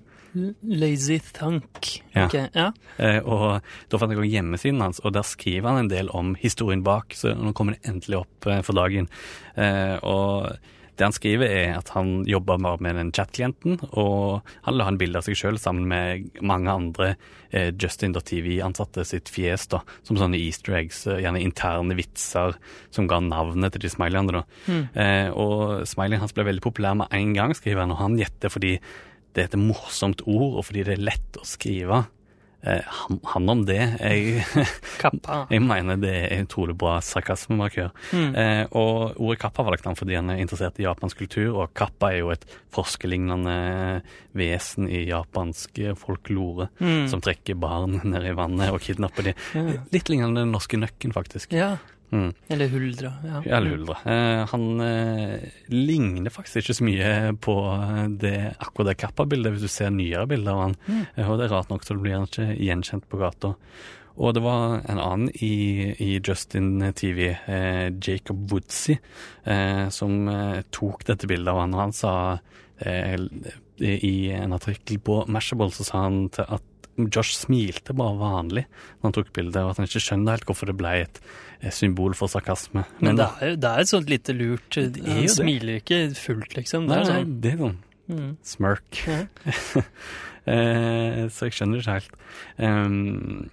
Lazy 0.61 1.19
Thunk. 1.33 2.03
Ja. 2.13 2.27
Okay, 2.27 2.49
ja. 2.53 2.71
Eh, 3.01 3.19
og 3.25 3.63
da 3.89 4.01
fant 4.01 4.13
jeg 4.13 4.21
også 4.21 4.33
hjemmesiden 4.35 4.83
hans, 4.85 5.01
og 5.05 5.15
der 5.17 5.25
skriver 5.27 5.71
han 5.71 5.85
en 5.85 5.93
del 5.93 6.11
om 6.17 6.35
historien 6.41 6.85
bak, 6.87 7.17
så 7.17 7.35
nå 7.37 7.55
kommer 7.57 7.77
det 7.77 7.89
endelig 7.89 8.21
opp 8.23 8.49
eh, 8.51 8.63
for 8.67 8.77
dagen. 8.77 9.09
Eh, 9.57 9.97
og 10.05 10.53
det 10.97 11.05
han 11.05 11.15
skriver 11.15 11.51
er 11.53 11.75
at 11.77 11.91
han 11.93 12.23
jobber 12.29 12.61
bare 12.63 12.81
med 12.85 12.97
den 12.97 13.13
chat-klienten, 13.15 13.79
og 13.93 14.47
han 14.65 14.79
la 14.79 14.87
en 14.89 14.99
bilde 15.01 15.21
av 15.21 15.27
seg 15.27 15.37
selv 15.39 15.61
sammen 15.61 15.89
med 15.91 16.41
mange 16.41 16.73
andre 16.73 17.11
eh, 17.51 17.69
Justin.tv-ansatte 17.77 19.05
sitt 19.09 19.31
fjes, 19.33 19.69
da, 19.73 19.83
som 20.09 20.17
sånne 20.21 20.41
easter 20.41 20.79
eggs, 20.81 21.03
eh, 21.11 21.21
gjerne 21.25 21.43
interne 21.45 21.99
vitser 21.99 22.57
som 22.95 23.11
ga 23.11 23.21
navnet 23.25 23.77
til 23.77 23.85
de 23.85 23.93
smileyene. 23.93 24.41
da. 24.41 24.81
Eh, 24.97 25.29
og 25.37 25.85
smileyen 25.89 26.25
hans 26.25 26.37
ble 26.37 26.49
veldig 26.49 26.65
populær 26.65 26.97
med 27.03 27.13
en 27.13 27.37
gang, 27.37 27.53
skriver 27.57 27.85
han, 27.85 27.93
og 27.93 28.01
han 28.01 28.19
gjetter 28.21 28.53
fordi 28.53 28.79
det 29.37 29.45
er 29.45 29.51
et 29.51 29.61
morsomt 29.61 30.23
ord, 30.25 30.57
og 30.57 30.65
fordi 30.71 30.87
det 30.87 30.97
er 30.97 31.09
lett 31.11 31.37
å 31.37 31.45
skrive. 31.45 32.07
Eh, 32.67 32.83
han, 32.83 33.21
han 33.25 33.49
om 33.49 33.65
det. 33.67 33.79
Jeg, 34.01 34.45
Kappa. 35.03 35.45
jeg 35.53 35.63
mener 35.63 36.01
det 36.03 36.13
er 36.19 36.35
en 36.37 36.49
utrolig 36.49 36.75
bra 36.79 36.97
sarkasmemarkør. 37.05 37.93
Eh, 38.13 38.65
og 38.75 39.21
ordet 39.23 39.39
kappa 39.45 39.65
var 39.67 39.77
lagt 39.77 39.87
an 39.87 39.99
fordi 39.99 40.19
han 40.19 40.33
er 40.35 40.43
interessert 40.43 40.81
i 40.83 40.87
japansk 40.87 41.23
kultur, 41.23 41.61
og 41.63 41.75
kappa 41.79 42.11
er 42.13 42.25
jo 42.25 42.33
et 42.35 42.47
forskerlignende 42.75 43.57
vesen 44.37 44.91
i 44.91 45.05
japansk 45.09 45.79
folklore 46.01 46.69
som 47.09 47.23
trekker 47.25 47.57
barn 47.61 48.01
ned 48.13 48.27
i 48.27 48.35
vannet 48.37 48.75
og 48.75 48.83
kidnapper 48.85 49.31
de. 49.31 49.37
Litt 49.95 50.11
lignende 50.13 50.43
den 50.45 50.55
norske 50.55 50.81
nøkken, 50.81 51.15
faktisk. 51.17 51.55
Ja. 51.57 51.77
Mm. 52.15 52.31
Eller 52.49 52.69
huldra. 52.71 53.13
Ja. 53.25 53.41
Eller 53.59 53.75
Huldra. 53.75 53.97
Eh, 54.07 54.43
han 54.53 54.81
eh, 54.81 55.47
ligner 55.73 56.31
faktisk 56.31 56.63
ikke 56.63 56.77
så 56.79 56.87
mye 56.87 57.13
på 57.43 57.57
det, 58.23 58.37
akkurat 58.63 58.93
det 58.93 58.99
Kappa-bildet, 59.03 59.57
hvis 59.57 59.67
du 59.67 59.73
ser 59.73 59.91
nyere 59.95 60.27
bilder 60.31 60.55
av 60.55 60.63
han. 60.63 60.77
Eh, 61.17 61.27
og 61.27 61.41
det 61.41 61.49
er 61.49 61.55
rart 61.57 61.73
nok, 61.73 61.87
så 61.87 61.99
blir 61.99 62.19
han 62.19 62.29
ikke 62.31 62.53
gjenkjent 62.55 63.09
på 63.11 63.21
gata. 63.21 63.57
Og 64.17 64.33
det 64.33 64.41
var 64.41 64.79
en 64.89 65.01
annen 65.03 65.33
i, 65.45 65.93
i 66.01 66.15
Justin 66.25 66.81
TV, 66.97 67.35
eh, 67.35 67.89
Jacob 67.93 68.47
Woodsey, 68.53 68.97
eh, 69.45 69.89
som 69.93 70.29
eh, 70.33 70.63
tok 70.73 71.05
dette 71.11 71.29
bildet 71.29 71.53
av 71.53 71.61
han, 71.65 71.77
og 71.77 71.83
han 71.85 71.97
sa 71.97 72.15
eh, 72.81 73.19
i 73.77 74.31
en 74.33 74.57
artikkel 74.57 75.03
på 75.05 75.19
Mashable, 75.29 75.69
så 75.75 75.85
sa 75.85 76.07
han 76.07 76.31
til 76.33 76.49
at 76.49 76.65
Josh 76.97 77.37
smilte 77.37 77.95
bare 77.97 78.17
vanlig 78.21 78.65
når 78.67 79.09
han 79.09 79.17
tok 79.19 79.33
bildet, 79.37 79.59
og 79.63 79.75
at 79.75 79.81
han 79.81 79.89
ikke 79.89 80.05
skjønner 80.05 80.37
helt 80.37 80.49
hvorfor 80.49 80.71
det 80.71 80.77
ble 80.79 80.95
et, 81.05 81.21
symbol 81.73 82.13
for 82.17 82.31
sarkasme. 82.31 82.85
Men 83.01 83.17
det 83.19 83.27
er, 83.27 83.51
jo- 83.53 83.59
det 83.63 83.71
er 83.71 83.83
et 83.83 83.91
sånt 83.91 84.11
lite 84.13 84.35
lurt 84.37 84.77
er 84.77 84.91
Han 85.09 85.29
smiler 85.33 85.81
ikke 85.81 86.01
fullt, 86.19 86.57
liksom. 86.59 86.87
Det 86.87 86.95
Nei, 86.95 86.99
er 87.01 87.09
nei, 87.09 87.17
sånn 87.17 87.37
det 87.41 87.53
er 87.53 87.61
sånn 87.63 87.77
mm. 88.13 88.31
smirk. 88.45 89.03
Ja. 89.09 89.21
eh, 90.55 91.21
så 91.33 91.49
jeg 91.49 91.57
skjønner 91.57 91.81
det 91.81 91.85
ikke 91.87 91.97
helt. 91.97 92.19
Um, 92.61 93.49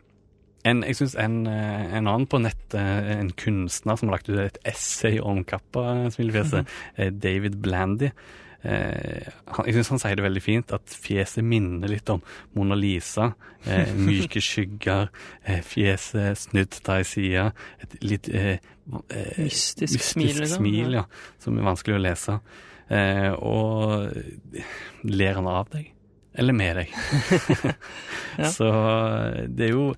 en, 0.63 0.83
jeg 0.87 0.95
synes 0.99 1.15
en, 1.19 1.41
eh, 1.47 1.97
en 1.97 2.07
annen 2.07 2.27
på 2.29 2.39
nettet, 2.39 2.79
en 2.79 3.31
kunstner 3.39 3.97
som 3.99 4.09
har 4.09 4.17
lagt 4.17 4.29
ut 4.31 4.39
et 4.39 4.59
essay 4.67 5.19
om 5.19 5.43
Kappa-smilefjeset, 5.47 6.69
eh, 6.95 7.11
David 7.25 7.59
Blandy. 7.63 8.13
Eh, 8.63 9.27
han, 9.51 9.67
jeg 9.67 9.75
syns 9.75 9.91
han 9.91 10.01
sier 10.03 10.19
det 10.19 10.25
veldig 10.25 10.43
fint, 10.43 10.73
at 10.75 10.95
fjeset 11.03 11.43
minner 11.45 11.91
litt 11.91 12.09
om 12.13 12.21
Mona 12.55 12.77
Lisa. 12.79 13.31
Eh, 13.67 13.91
myke 14.07 14.41
skygger, 14.43 15.11
eh, 15.43 15.63
fjeset 15.67 16.39
snudd 16.45 16.77
til 16.79 16.93
ei 16.95 17.07
side. 17.07 17.47
Et 17.83 17.97
litt 18.05 18.29
eh, 18.31 18.53
eh, 18.55 19.41
Mystisk 19.43 20.05
smil, 20.13 20.35
liksom. 20.45 20.63
smil, 20.63 20.99
ja. 21.01 21.07
Som 21.43 21.59
er 21.59 21.67
vanskelig 21.67 21.99
å 21.99 22.03
lese. 22.03 22.39
Eh, 22.93 23.31
og 23.35 24.09
ler 25.07 25.39
han 25.39 25.51
av 25.51 25.71
deg? 25.75 25.91
Eller 26.33 26.55
med 26.57 26.83
deg? 26.83 26.95
Ja. 28.33 28.47
Så 28.49 28.65
det 29.53 29.67
er 29.67 29.73
jo 29.75 29.91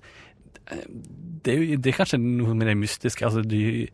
det 1.46 1.52
er, 1.54 1.60
jo, 1.62 1.76
det 1.80 1.88
er 1.88 1.94
kanskje 1.96 2.18
noe 2.20 2.52
med 2.58 2.68
det 2.68 2.74
mystiske. 2.76 3.24
Altså, 3.24 3.40
de, 3.46 3.86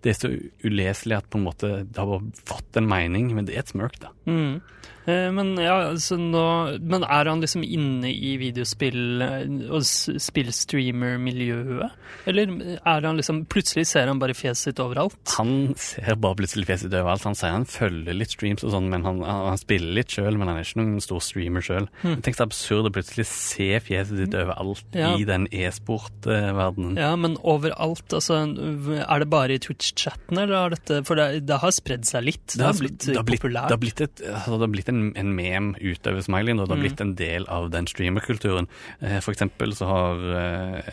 det 0.00 0.12
er 0.12 0.18
så 0.18 0.30
uleselig 0.64 1.18
at 1.18 1.28
på 1.30 1.38
en 1.40 1.46
måte 1.46 1.72
det 1.84 2.00
har 2.00 2.22
fått 2.48 2.78
en 2.80 2.88
mening, 2.88 3.32
men 3.36 3.48
det 3.48 3.56
er 3.56 3.64
et 3.64 3.72
smørk, 3.72 3.98
da. 4.02 4.12
Mm. 4.30 4.60
Eh, 5.08 5.30
Men 5.32 5.54
ja, 5.56 5.94
nå 5.96 6.78
Men 6.80 7.04
er 7.04 7.24
han 7.30 7.40
liksom 7.40 7.62
inne 7.64 8.10
i 8.12 8.36
videospill- 8.40 9.22
eh, 9.24 9.70
og 9.72 9.80
spillstreamer-miljøet? 9.84 11.90
Eller 12.28 12.50
er 12.84 13.00
han 13.06 13.16
liksom 13.18 13.44
Plutselig 13.50 13.86
ser 13.88 14.06
han 14.10 14.20
bare 14.20 14.34
fjeset 14.36 14.70
sitt 14.70 14.80
overalt? 14.82 15.16
Han 15.38 15.72
ser 15.80 16.16
bare 16.20 16.36
plutselig 16.38 16.66
fjeset 16.68 16.86
sitt 16.88 16.96
overalt. 16.98 17.24
Han 17.26 17.36
sier 17.38 17.54
han 17.54 17.66
følger 17.68 18.14
litt 18.16 18.32
streams 18.34 18.64
og 18.66 18.70
sånn, 18.74 18.88
men 18.92 19.04
han, 19.06 19.16
han, 19.24 19.58
spiller 19.60 19.94
litt 20.00 20.10
sjøl, 20.14 20.36
men 20.38 20.48
han 20.50 20.58
er 20.60 20.64
ikke 20.66 20.80
noen 20.82 21.02
stor 21.04 21.20
streamer 21.24 21.62
sjøl. 21.64 21.86
Tenk 22.24 22.34
så 22.38 22.44
absurd 22.46 22.88
å 22.90 22.94
plutselig 22.94 23.26
se 23.30 23.70
fjeset 23.84 24.16
sitt 24.20 24.34
overalt 24.38 24.84
Ja. 24.96 25.08
i 25.16 25.24
den 25.28 25.44
e-sport-verdenen. 25.54 26.98
Ja, 27.00 27.12
men 27.16 27.36
overalt, 27.42 28.06
altså 28.16 28.34
Er 28.40 29.18
det 29.24 29.30
bare 29.32 29.56
i 29.56 29.60
Twitch-chatten, 29.62 30.36
eller 30.38 30.54
har 30.56 30.70
dette 30.74 31.00
For 31.06 31.14
det, 31.18 31.44
det 31.48 31.58
har 31.62 31.72
spredd 31.74 32.04
seg 32.08 32.24
litt? 32.26 32.46
Det, 32.56 32.64
har 32.66 32.76
blitt 32.78 33.06
det 33.06 33.16
har 33.16 33.26
blitt, 33.26 33.40
populært? 33.42 33.68
Det 33.70 33.76
har 33.76 33.82
blitt, 33.84 34.00
et, 34.06 34.16
altså, 34.30 34.56
det 34.58 34.64
har 34.66 34.72
blitt 34.74 34.90
en, 34.92 34.99
en 35.16 35.34
mem 35.36 35.72
utover 35.80 36.22
smileyen, 36.26 36.60
og 36.60 36.68
det 36.68 36.76
har 36.76 36.80
Mm. 36.80 36.86
blitt 36.88 37.00
en 37.04 37.14
del 37.18 37.46
av 37.48 37.70
den 37.72 37.86
streamerkulturen. 37.90 38.68
Eh, 39.00 39.20
for 39.20 39.32
eksempel 39.34 39.72
så 39.76 39.86
har 39.90 40.26
eh, 40.40 40.90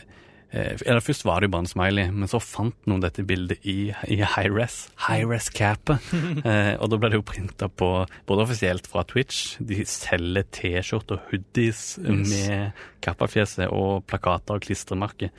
eh, 0.54 0.78
eller 0.86 1.02
Først 1.04 1.26
var 1.28 1.40
det 1.42 1.50
jo 1.50 1.54
bare 1.56 1.66
en 1.66 1.72
smiley, 1.74 2.10
men 2.12 2.28
så 2.32 2.40
fant 2.42 2.76
noen 2.88 3.02
dette 3.04 3.26
bildet 3.28 3.60
i, 3.68 3.90
i 4.08 4.20
high-res. 4.24 4.90
High-res-capet. 5.08 6.00
eh, 6.46 6.76
og 6.80 6.90
da 6.90 6.98
ble 7.02 7.10
det 7.12 7.20
jo 7.20 7.26
printa 7.28 7.68
på, 7.70 7.92
både 8.28 8.46
offisielt 8.48 8.88
fra 8.88 9.04
Twitch, 9.04 9.58
de 9.60 9.84
selger 9.86 10.48
T-skjorter 10.56 11.20
og 11.20 11.32
hoodies 11.34 11.98
med 12.00 12.72
Kappa-fjeset, 13.04 13.68
og 13.74 14.06
plakater 14.10 14.58
og 14.58 14.66
klistremerker. 14.66 15.32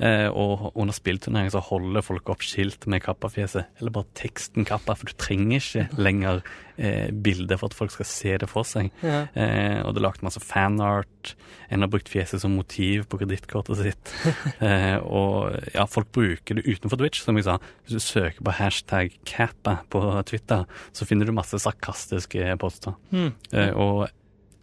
Eh, 0.00 0.28
og 0.28 0.70
under 0.74 0.96
spillturnering 0.96 1.50
så 1.52 1.62
holder 1.64 2.04
folk 2.04 2.30
opp 2.32 2.44
skilt 2.46 2.86
med 2.90 3.02
Kappa-fjeset, 3.04 3.70
eller 3.80 3.94
bare 3.94 4.10
teksten 4.18 4.66
Kappa, 4.68 4.96
for 4.98 5.10
du 5.10 5.16
trenger 5.20 5.60
ikke 5.60 5.86
lenger 6.06 6.42
eh, 6.76 7.10
bilder 7.12 7.60
for 7.60 7.70
at 7.70 7.76
folk 7.76 7.94
skal 7.94 8.08
se 8.08 8.36
det 8.42 8.48
for 8.50 8.68
seg. 8.68 8.90
Ja. 9.04 9.24
Eh, 9.34 9.80
og 9.84 9.94
det 9.94 10.02
er 10.02 10.06
lagt 10.08 10.24
masse 10.26 10.42
fanart. 10.42 11.34
En 11.70 11.84
har 11.84 11.90
brukt 11.92 12.10
fjeset 12.10 12.42
som 12.42 12.54
motiv 12.56 13.06
på 13.10 13.20
kredittkortet 13.20 13.82
sitt. 13.82 14.14
eh, 14.66 14.96
og 15.02 15.54
ja, 15.74 15.86
folk 15.90 16.10
bruker 16.16 16.58
det 16.58 16.66
utenfor 16.68 17.00
Twitch, 17.00 17.24
som 17.24 17.38
jeg 17.38 17.48
sa. 17.48 17.58
Hvis 17.84 17.98
du 17.98 18.04
søker 18.04 18.46
på 18.46 18.56
hashtag 18.60 19.18
Kappa 19.28 19.80
på 19.92 20.04
Twitter, 20.30 20.66
så 20.96 21.08
finner 21.08 21.28
du 21.28 21.36
masse 21.36 21.60
sarkastiske 21.62 22.56
poster. 22.60 22.96
Mm. 23.14 23.30
Eh, 23.52 23.74
og 23.76 24.08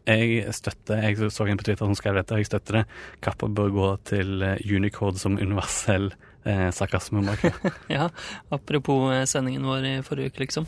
Jeg 0.08 0.54
støtter 0.56 1.02
Jeg 1.04 1.18
så 1.36 1.48
en 1.48 1.60
på 1.60 1.66
Twitter 1.68 1.84
som 1.86 1.96
skrev 2.00 2.16
dette, 2.16 2.32
og 2.36 2.40
jeg 2.42 2.48
støtter 2.50 2.80
det. 2.82 2.84
Kappa 3.26 3.50
bør 3.52 3.74
gå 3.76 3.88
til 4.08 4.42
eh, 4.46 4.62
Unicode 4.72 5.20
som 5.20 5.36
universell 5.38 6.10
eh, 6.48 6.70
sarkasmemarkør. 6.72 7.58
Ja, 7.98 8.08
apropos 8.56 9.10
eh, 9.14 9.26
sendingen 9.28 9.68
vår 9.68 9.86
i 9.90 9.96
forrige 10.08 10.32
uke, 10.32 10.46
liksom. 10.46 10.68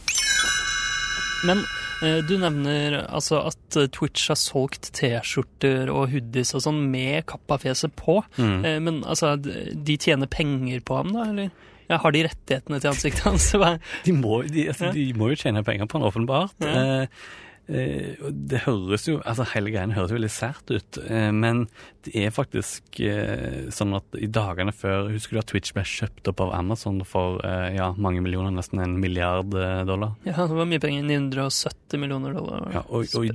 Men 1.48 1.62
eh, 2.04 2.20
du 2.28 2.36
nevner 2.42 3.00
altså 3.08 3.40
at 3.48 3.80
Twitch 3.96 4.28
har 4.32 4.40
solgt 4.40 4.92
T-skjorter 4.98 5.88
og 5.94 6.10
hoodies 6.12 6.52
og 6.58 6.66
sånn 6.66 6.82
med 6.92 7.24
Kappa-fjeset 7.32 7.96
på. 8.00 8.20
Mm. 8.36 8.60
Men 8.84 9.02
altså, 9.08 9.38
de 9.40 9.96
tjener 10.02 10.28
penger 10.32 10.84
på 10.84 11.00
ham, 11.00 11.14
da, 11.16 11.30
eller? 11.32 11.52
Ja, 11.90 11.98
har 12.04 12.14
de 12.14 12.26
rettighetene 12.28 12.78
til 12.84 12.92
ansiktet 12.92 13.24
hans? 13.26 13.48
De 14.06 14.14
må, 14.14 14.44
de, 14.46 14.68
altså, 14.70 14.90
Ja. 14.92 14.94
de 14.94 15.08
må 15.18 15.32
jo 15.32 15.40
tjene 15.42 15.64
penger 15.66 15.88
på 15.90 15.98
han, 15.98 16.06
åpenbart. 16.12 16.52
Ja. 16.62 16.84
Eh, 17.08 17.48
det 17.70 18.64
høres 18.66 19.04
jo 19.06 19.20
Altså, 19.22 19.46
hele 19.54 19.70
greiene 19.70 19.94
høres 19.94 20.10
jo 20.10 20.18
veldig 20.18 20.32
sært 20.34 20.72
ut, 20.74 20.98
eh, 21.06 21.30
men 21.36 21.68
det 22.08 22.14
er 22.26 22.32
faktisk 22.34 22.98
eh, 23.06 23.68
sånn 23.76 23.94
at 23.98 24.16
i 24.18 24.26
dagene 24.32 24.72
før 24.74 25.10
Husker 25.14 25.36
du 25.38 25.42
at 25.44 25.50
Twitch 25.52 25.74
ble 25.76 25.84
kjøpt 25.86 26.32
opp 26.32 26.42
av 26.46 26.54
Amazon 26.58 27.02
for 27.06 27.38
eh, 27.46 27.76
ja, 27.76 27.92
mange 28.00 28.24
millioner, 28.26 28.50
nesten 28.56 28.82
en 28.82 28.96
milliard 29.04 29.54
eh, 29.54 29.84
dollar? 29.86 30.16
Ja, 30.26 30.48
det 30.50 30.58
var 30.58 30.70
mye 30.72 30.82
penger. 30.82 31.04
970 31.10 32.00
millioner 32.02 32.34
dollar. 32.40 32.66
Ja, 32.74 32.84
og- 32.88 33.14
og-. 33.20 33.30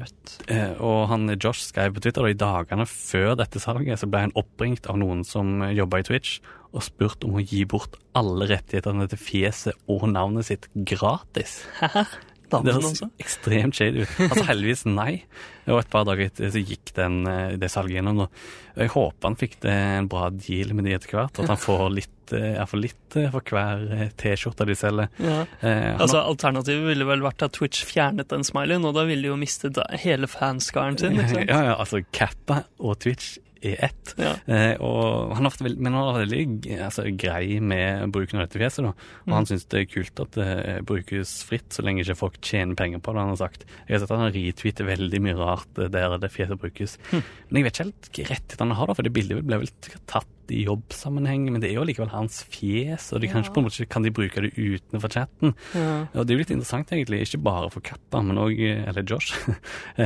Eh, 0.50 0.74
og 0.82 1.06
han 1.12 1.28
Josh 1.36 1.68
skrev 1.68 1.94
på 1.94 2.02
Twitter 2.04 2.26
at 2.26 2.34
i 2.34 2.40
dagene 2.40 2.86
før 2.90 3.36
dette 3.38 3.62
salget 3.62 4.00
så 4.02 4.08
ble 4.10 4.24
han 4.26 4.34
oppringt 4.40 4.88
av 4.90 4.98
noen 4.98 5.22
som 5.28 5.60
eh, 5.62 5.74
jobba 5.78 6.02
i 6.02 6.08
Twitch, 6.10 6.40
og 6.74 6.82
spurt 6.82 7.22
om 7.22 7.36
å 7.38 7.42
gi 7.46 7.62
bort 7.70 7.94
alle 8.18 8.48
rettighetene 8.50 9.06
til 9.12 9.20
fjeset 9.22 9.76
og 9.86 10.08
navnet 10.10 10.48
sitt 10.48 10.66
gratis. 10.74 11.60
Det 12.50 12.74
høres 12.76 13.00
ekstremt 13.22 13.74
shady 13.78 14.04
ut. 14.04 14.14
Altså 14.28 14.44
heldigvis 14.50 14.84
nei. 14.86 15.12
Og 15.66 15.78
et 15.80 15.88
par 15.90 16.04
dager 16.04 16.28
etter 16.28 16.50
så 16.52 16.60
gikk 16.60 16.92
den, 16.96 17.22
eh, 17.26 17.54
det 17.60 17.70
salget 17.72 17.96
gjennom. 17.98 18.26
Og 18.26 18.82
jeg 18.84 18.92
håper 18.92 19.30
han 19.30 19.36
fikk 19.40 19.56
det 19.64 19.72
en 19.72 20.08
bra 20.12 20.28
deal 20.30 20.74
med 20.76 20.84
de 20.84 20.92
etter 20.96 21.14
hvert. 21.16 21.40
At 21.40 21.48
han 21.48 21.60
får 21.60 21.86
litt, 21.96 22.34
eh, 22.36 22.60
fall 22.68 22.84
litt 22.84 23.16
eh, 23.16 23.30
for 23.32 23.40
hver 23.48 24.12
T-skjorte 24.20 24.66
de 24.68 24.76
selger. 24.76 25.08
Ja. 25.24 25.38
Eh, 25.62 25.94
Altså, 25.96 26.20
Alternativet 26.20 26.84
ville 26.92 27.08
vel 27.08 27.24
vært 27.24 27.42
at 27.46 27.56
Twitch 27.56 27.84
fjernet 27.88 28.28
den 28.28 28.44
smileyen, 28.44 28.84
og 28.84 28.94
da 28.98 29.06
ville 29.08 29.22
de 29.24 29.32
jo 29.32 29.36
mistet 29.40 29.80
hele 30.04 30.28
fanskaren 30.28 30.98
sin. 31.00 31.16
Sant? 31.28 31.48
ja, 31.52 31.62
ja, 31.70 31.74
altså 31.80 32.04
Kappa 32.12 32.64
og 32.78 32.98
Twitch 33.00 33.38
er 33.70 33.84
ett. 33.88 34.12
Ja. 34.20 34.32
Eh, 34.46 34.74
og 34.84 35.32
han 35.36 35.44
har 35.46 35.52
vært 35.54 35.64
veldig, 35.66 35.80
men 35.80 35.92
han 35.96 36.02
har 36.02 36.18
vært 36.18 36.30
veldig 36.30 36.78
altså, 36.86 37.04
grei 37.18 37.60
med 37.64 38.12
bruken 38.14 38.40
av 38.40 38.46
dette 38.46 38.60
fjeset. 38.62 38.84
Da. 38.86 38.92
Og 39.24 39.28
Mm. 39.30 39.34
han 39.38 39.48
syns 39.50 39.66
det 39.72 39.80
er 39.80 39.90
kult 39.94 40.20
at 40.24 40.36
det 40.38 40.84
brukes 40.86 41.32
fritt, 41.48 41.68
så 41.72 41.82
lenge 41.86 42.04
ikke 42.04 42.18
folk 42.20 42.38
tjener 42.44 42.74
penger 42.78 43.00
på 43.00 43.12
det. 43.14 43.24
Han 43.24 43.34
har 43.34 43.40
sagt. 43.44 43.64
Jeg 43.88 43.96
har 43.98 44.04
sett 44.04 44.14
at 44.14 44.22
han 44.24 44.32
retweeter 44.34 44.88
veldig 44.90 45.22
mye 45.24 45.36
rart 45.40 45.78
eh, 45.82 45.88
der 45.88 46.18
det 46.18 46.30
fjeset 46.34 46.60
brukes. 46.60 46.98
Mm. 47.12 47.22
Men 47.50 47.60
jeg 47.60 47.64
vet 47.64 47.74
ikke 47.74 47.84
helt 47.84 48.08
hvilken 48.14 48.30
rettighet 48.34 48.64
han 48.66 48.76
har, 48.78 48.86
da, 48.86 48.94
for 48.94 49.02
det 49.08 49.12
bildet 49.16 49.44
ble 49.46 49.58
vel 49.64 49.74
tatt 50.06 50.30
i 50.52 50.66
jobbsammenheng, 50.66 51.46
men 51.54 51.62
det 51.62 51.70
er 51.70 51.78
jo 51.78 51.84
likevel 51.88 52.10
hans 52.12 52.42
fjes, 52.52 53.06
og 53.16 53.22
de 53.22 53.30
kan, 53.32 53.40
ikke 53.40 53.54
på 53.56 53.62
en 53.62 53.64
måte, 53.64 53.86
kan 53.88 54.04
de 54.04 54.10
bruke 54.12 54.42
det 54.44 54.50
utenfor 54.58 55.08
chatten. 55.14 55.54
Ja. 55.72 56.04
Og 56.12 56.26
det 56.26 56.34
er 56.34 56.36
jo 56.36 56.42
litt 56.42 56.52
interessant, 56.52 56.92
egentlig, 56.92 57.22
ikke 57.24 57.40
bare 57.46 57.70
for 57.72 57.80
katter, 57.80 58.20
men 58.28 58.36
òg 58.42 58.52
Eller 58.60 59.06
Josh. 59.08 59.32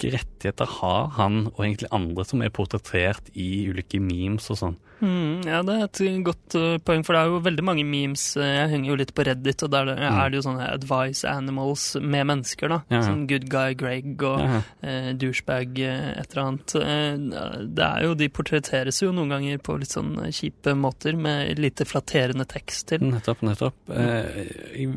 Eh, 0.00 0.10
Hvilke 0.10 0.16
rettigheter 0.16 0.66
har 0.80 1.08
han 1.18 1.46
og 1.52 1.58
egentlig 1.60 1.88
andre 1.92 2.24
som 2.24 2.40
er 2.42 2.48
portrettert 2.50 3.28
i 3.36 3.66
ulike 3.68 4.00
memes 4.00 4.46
og 4.50 4.56
sånn? 4.56 4.76
Mm, 5.00 5.46
ja, 5.48 5.62
det 5.64 5.74
er 5.76 5.84
et 5.86 6.24
godt 6.24 6.54
uh, 6.56 6.76
poeng, 6.84 7.02
for 7.04 7.14
det 7.16 7.20
er 7.22 7.28
jo 7.30 7.40
veldig 7.40 7.64
mange 7.64 7.84
memes. 7.88 8.36
uh, 8.36 8.42
Jeg 8.44 8.68
henger 8.70 8.90
jo 8.90 8.96
litt 9.00 9.12
på 9.16 9.24
Reddit, 9.24 9.62
og 9.64 9.70
der 9.72 9.84
Mm. 9.96 10.18
er 10.20 10.28
det 10.30 10.36
jo 10.36 10.42
sånne 10.48 10.66
advice 10.74 11.24
animals 11.24 11.96
med 12.00 12.26
mennesker, 12.28 12.68
da. 12.68 12.78
Ja, 12.90 12.96
ja. 12.98 13.02
Sånn 13.08 13.26
good 13.28 13.48
guy 13.48 13.74
Greg 13.74 14.22
og 14.22 14.40
Ja, 14.40 14.62
eh, 14.82 15.12
douchebag 15.14 15.78
eh, 15.78 16.20
et 16.20 16.32
eller 16.36 16.44
annet. 16.48 16.74
Eh, 16.76 17.64
det 17.76 17.84
er 17.84 18.02
jo, 18.04 18.14
De 18.14 18.28
portretteres 18.28 19.00
jo 19.02 19.10
noen 19.12 19.28
ganger 19.30 19.58
på 19.58 19.78
litt 19.78 19.88
sånn 19.92 20.16
kjipe 20.32 20.74
måter, 20.76 21.16
med 21.16 21.58
lite 21.58 21.84
flatterende 21.84 22.46
tekst 22.46 22.88
til. 22.88 23.00
nettopp, 23.00 23.40
nettopp. 23.42 23.74
Eh, 23.90 24.88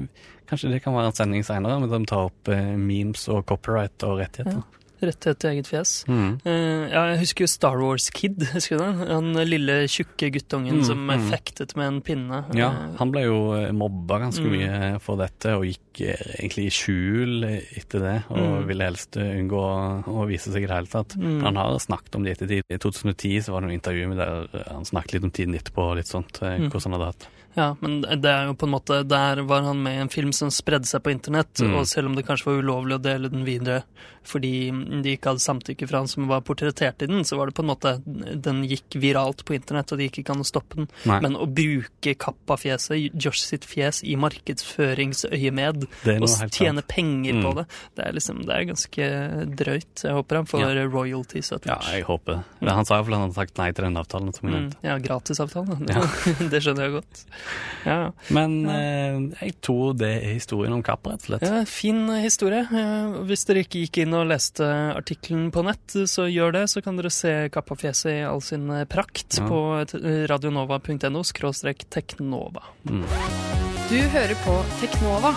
kanskje 0.47 0.69
det 0.71 0.83
kan 0.83 0.93
være 0.93 1.07
en 1.07 1.13
sending 1.13 1.43
seinere, 1.43 1.79
men 1.79 1.89
de 1.89 2.05
tar 2.05 2.25
opp 2.27 2.47
eh, 2.49 2.75
memes 2.75 3.27
og 3.29 3.45
copyright 3.45 4.03
og 4.03 4.19
rettigheter. 4.19 4.63
Rettighet 5.03 5.39
til 5.43 5.49
eget 5.51 5.67
fjes. 5.67 5.91
Mm. 6.07 6.39
Eh, 6.45 6.83
ja, 6.93 7.01
jeg 7.11 7.19
husker 7.23 7.43
jo 7.43 7.47
Star 7.51 7.77
Wars 7.81 8.09
Kid. 8.09 8.39
husker 8.53 8.77
du 8.77 8.83
den? 8.83 9.01
Han 9.09 9.33
lille, 9.49 9.75
tjukke 9.91 10.29
guttungen 10.31 10.79
Mm, 10.79 10.83
som 10.87 11.01
mm. 11.07 11.25
fektet 11.31 11.75
med 11.75 11.87
en 11.87 12.01
pinne. 12.01 12.39
Ja, 12.55 12.69
Eh, 12.73 12.95
han 12.99 13.11
ble 13.11 13.23
jo 13.25 13.39
eh, 13.57 13.71
mobba 13.71 14.19
ganske 14.23 14.43
Mm. 14.45 14.53
mye 14.57 14.99
for 15.03 15.17
dette, 15.17 15.53
og 15.57 15.65
gikk 15.67 16.01
egentlig 16.39 16.65
i 16.67 16.73
skjul 16.73 17.43
etter 17.77 17.99
det, 17.99 18.15
og 18.29 18.37
Mm. 18.63 18.67
ville 18.67 18.83
helst 18.89 19.11
unngå 19.19 19.61
å- 20.07 20.27
vise 20.27 20.51
seg 20.51 20.63
i 20.63 20.67
det 20.67 20.75
hele 20.75 20.87
tatt. 20.87 21.15
Mm. 21.17 21.41
Han 21.43 21.55
har 21.55 21.77
snakket 21.79 22.15
om 22.15 22.23
det 22.23 22.31
i 22.31 22.45
ettertid. 22.45 22.63
I 22.69 22.77
2010 22.77 23.41
så 23.43 23.51
var 23.51 23.61
det 23.61 23.69
noen 23.69 23.79
intervju 23.81 24.07
med 24.07 24.17
der 24.17 24.47
han 24.71 24.85
snakket 24.85 25.13
litt 25.13 25.23
om 25.23 25.31
tiden 25.31 25.55
etterpå, 25.55 25.89
og 25.91 25.97
litt 25.97 26.07
sånt, 26.07 26.39
hvordan 26.39 26.81
han 26.91 26.93
hadde 26.93 27.05
hatt. 27.13 27.27
Ja, 27.55 27.75
men 27.81 28.01
det 28.01 28.25
er 28.25 28.47
jo 28.47 28.53
på 28.55 28.65
en 28.65 28.71
måte 28.73 29.07
Der 29.07 29.43
var 29.45 29.61
han 29.61 29.83
med 29.83 29.93
i 29.97 30.01
en 30.01 30.09
film 30.09 30.31
som 30.33 30.49
spredde 30.49 30.85
seg 30.89 31.03
på 31.03 31.11
internett, 31.13 31.53
Mm. 31.61 31.75
og 31.77 31.85
selv 31.87 32.07
om 32.09 32.15
det 32.15 32.25
kanskje 32.25 32.45
var 32.49 32.61
ulovlig 32.63 32.95
å 32.97 33.01
dele 33.01 33.29
den 33.29 33.45
videre 33.45 33.83
fordi 34.23 34.71
de 35.03 35.17
ikke 35.17 35.33
hadde 35.33 35.43
samtykke 35.43 35.85
fra 35.89 35.97
han 35.99 36.07
som 36.07 36.29
var 36.29 36.39
portrettert 36.41 37.01
i 37.03 37.07
den, 37.07 37.25
så 37.27 37.35
var 37.35 37.47
det 37.47 37.55
på 37.55 37.59
en 37.59 37.67
måte 37.67 37.91
Den 38.41 38.63
gikk 38.63 38.95
viralt 38.95 39.43
på 39.43 39.53
internett, 39.53 39.91
og 39.91 39.97
det 39.99 40.05
gikk 40.09 40.19
ikke 40.23 40.31
an 40.31 40.39
å 40.39 40.47
stoppe 40.47 40.75
den. 40.79 40.87
Nei, 41.05 41.19
Men 41.19 41.35
å 41.35 41.45
bruke 41.45 42.15
Kappa-fjeset, 42.15 43.11
Josh 43.21 43.41
sitt 43.43 43.65
fjes, 43.67 44.01
i 44.07 44.15
markedsføringsøyemed, 44.15 45.83
og 46.21 46.29
tjene 46.51 46.81
penger 46.87 47.41
på 47.43 47.51
Mm. 47.51 47.55
det, 47.55 47.65
det 47.95 48.05
er 48.07 48.11
liksom 48.13 48.45
Det 48.45 48.55
er 48.55 48.63
ganske 48.65 49.55
drøyt. 49.55 50.03
Jeg 50.03 50.13
håper 50.13 50.35
han 50.35 50.45
får 50.45 50.59
Ja. 50.59 50.85
royalties 50.87 51.51
av 51.51 51.61
Ja, 51.65 51.79
jeg 51.91 52.03
håper 52.05 52.43
det. 52.61 52.69
Han 52.69 52.85
sa 52.85 52.95
iallfall 52.95 53.13
han 53.13 53.29
hadde 53.29 53.35
sagt 53.35 53.57
nei 53.57 53.71
til 53.71 53.83
den 53.85 53.95
avtalen. 53.97 54.33
som 54.33 54.49
jeg 54.49 54.53
Mm, 54.63 54.73
ja, 54.83 54.97
gratisavtalen. 54.99 55.87
Ja. 55.89 56.01
det 56.49 56.61
skjønner 56.63 56.87
jeg 56.87 56.91
godt. 57.01 57.25
Ja, 57.85 58.11
Men 58.29 58.63
Ja. 58.63 58.71
eh, 58.77 59.19
jeg 59.47 59.55
tror 59.61 59.93
det 59.97 60.09
er 60.23 60.33
historien 60.33 60.73
om 60.73 60.81
Kapp, 60.83 61.03
rett 61.07 61.23
og 61.23 61.27
slett. 61.27 61.41
Ja, 61.43 61.63
fin 61.65 62.07
historie. 62.21 62.61
Eh, 62.71 63.17
Hvis 63.27 63.45
dere 63.45 63.63
ikke 63.65 63.81
gikk 63.85 63.97
inn 64.03 64.13
og 64.13 64.27
leste 64.27 64.63
artikkelen 64.95 65.51
på 65.51 65.63
nett, 65.65 65.87
så 66.07 66.27
gjør 66.31 66.53
det. 66.53 66.63
Så 66.69 66.81
kan 66.83 66.95
dere 66.95 67.11
se 67.11 67.49
Kappa-fjeset 67.49 68.11
i 68.21 68.23
all 68.23 68.41
sin 68.41 68.69
eh, 68.71 68.85
prakt 68.85 69.37
Ja. 69.39 69.47
på 69.47 69.85
radionova.no 70.29 71.23
skråstrek 71.23 71.89
teknova. 71.89 72.63
Mm. 72.87 73.03
Du 73.89 73.99
hører 73.99 74.35
på 74.45 74.55
Teknova 74.79 75.33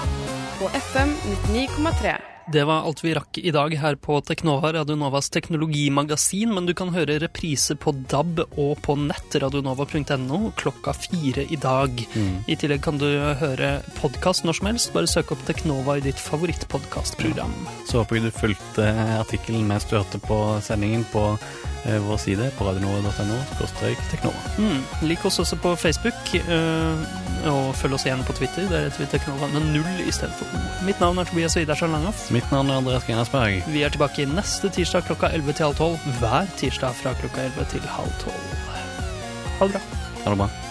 på 0.58 0.70
FM 0.72 1.10
99,3. 1.52 2.35
Det 2.52 2.62
var 2.64 2.84
alt 2.86 3.00
vi 3.04 3.10
rakk 3.14 3.38
i 3.38 3.50
dag 3.50 3.72
her 3.74 3.96
på 3.98 4.20
Teknova, 4.22 4.70
Radionovas 4.72 5.32
teknologimagasin, 5.34 6.52
men 6.54 6.68
du 6.68 6.74
kan 6.78 6.92
høre 6.94 7.18
reprise 7.18 7.74
på 7.74 7.90
DAB 8.06 8.44
og 8.44 8.78
på 8.86 8.94
nett, 9.00 9.34
radionova.no, 9.42 10.38
klokka 10.54 10.94
fire 10.94 11.42
i 11.50 11.58
dag. 11.58 12.04
Mm. 12.14 12.36
I 12.46 12.54
tillegg 12.54 12.84
kan 12.86 13.02
du 13.02 13.08
høre 13.40 13.72
podkast 13.98 14.46
når 14.46 14.60
som 14.60 14.70
helst. 14.70 14.92
Bare 14.94 15.10
søk 15.10 15.34
opp 15.34 15.42
Teknova 15.48 15.98
i 15.98 16.04
ditt 16.06 16.22
favorittpodkastprogram. 16.22 17.56
Så 17.90 18.04
håper 18.04 18.20
jeg 18.20 18.28
du 18.28 18.38
fulgte 18.38 18.92
artikkelen 19.18 19.66
mens 19.66 19.88
du 19.90 19.96
hørte 19.98 20.22
på 20.22 20.38
sendingen 20.62 21.02
på 21.10 21.32
vår 21.86 22.16
side 22.16 22.50
på 22.58 22.66
radionova.no. 22.66 23.38
teknova. 24.10 24.36
Mm. 24.58 24.82
Lik 25.02 25.24
oss 25.24 25.38
også 25.38 25.56
på 25.56 25.74
Facebook, 25.76 26.34
øh, 26.34 27.06
og 27.46 27.74
følg 27.76 27.94
oss 27.94 28.06
igjen 28.06 28.24
på 28.26 28.32
Twitter. 28.32 28.68
Der 28.70 28.88
heter 28.88 29.04
vi 29.04 29.08
Teknova 29.12 29.46
med 29.54 29.70
null 29.74 30.02
i 30.08 30.12
stedet 30.12 30.34
for 30.38 30.50
O. 30.50 30.62
Mitt 30.86 31.00
navn 31.00 31.18
er 31.18 31.24
Tobias 31.24 31.56
Widersen 31.56 31.94
Langhoff. 31.94 32.30
Mitt 32.30 32.50
navn 32.52 32.70
er 32.70 32.82
Andreas 32.82 33.04
Grenasberg. 33.04 33.62
Vi 33.72 33.82
er 33.82 33.94
tilbake 33.94 34.26
neste 34.26 34.68
tirsdag 34.68 35.06
klokka 35.08 35.30
11 35.32 35.52
til 35.52 35.66
halv 35.70 35.76
12. 35.76 35.98
Hver 36.20 36.54
tirsdag 36.60 36.94
fra 37.02 37.14
klokka 37.20 37.48
11 37.50 37.72
til 37.76 37.90
halv 37.96 38.14
12. 38.24 38.34
Ha 39.58 39.66
det 39.66 39.78
bra. 39.78 39.84
Ha 40.24 40.30
det 40.30 40.38
bra. 40.38 40.65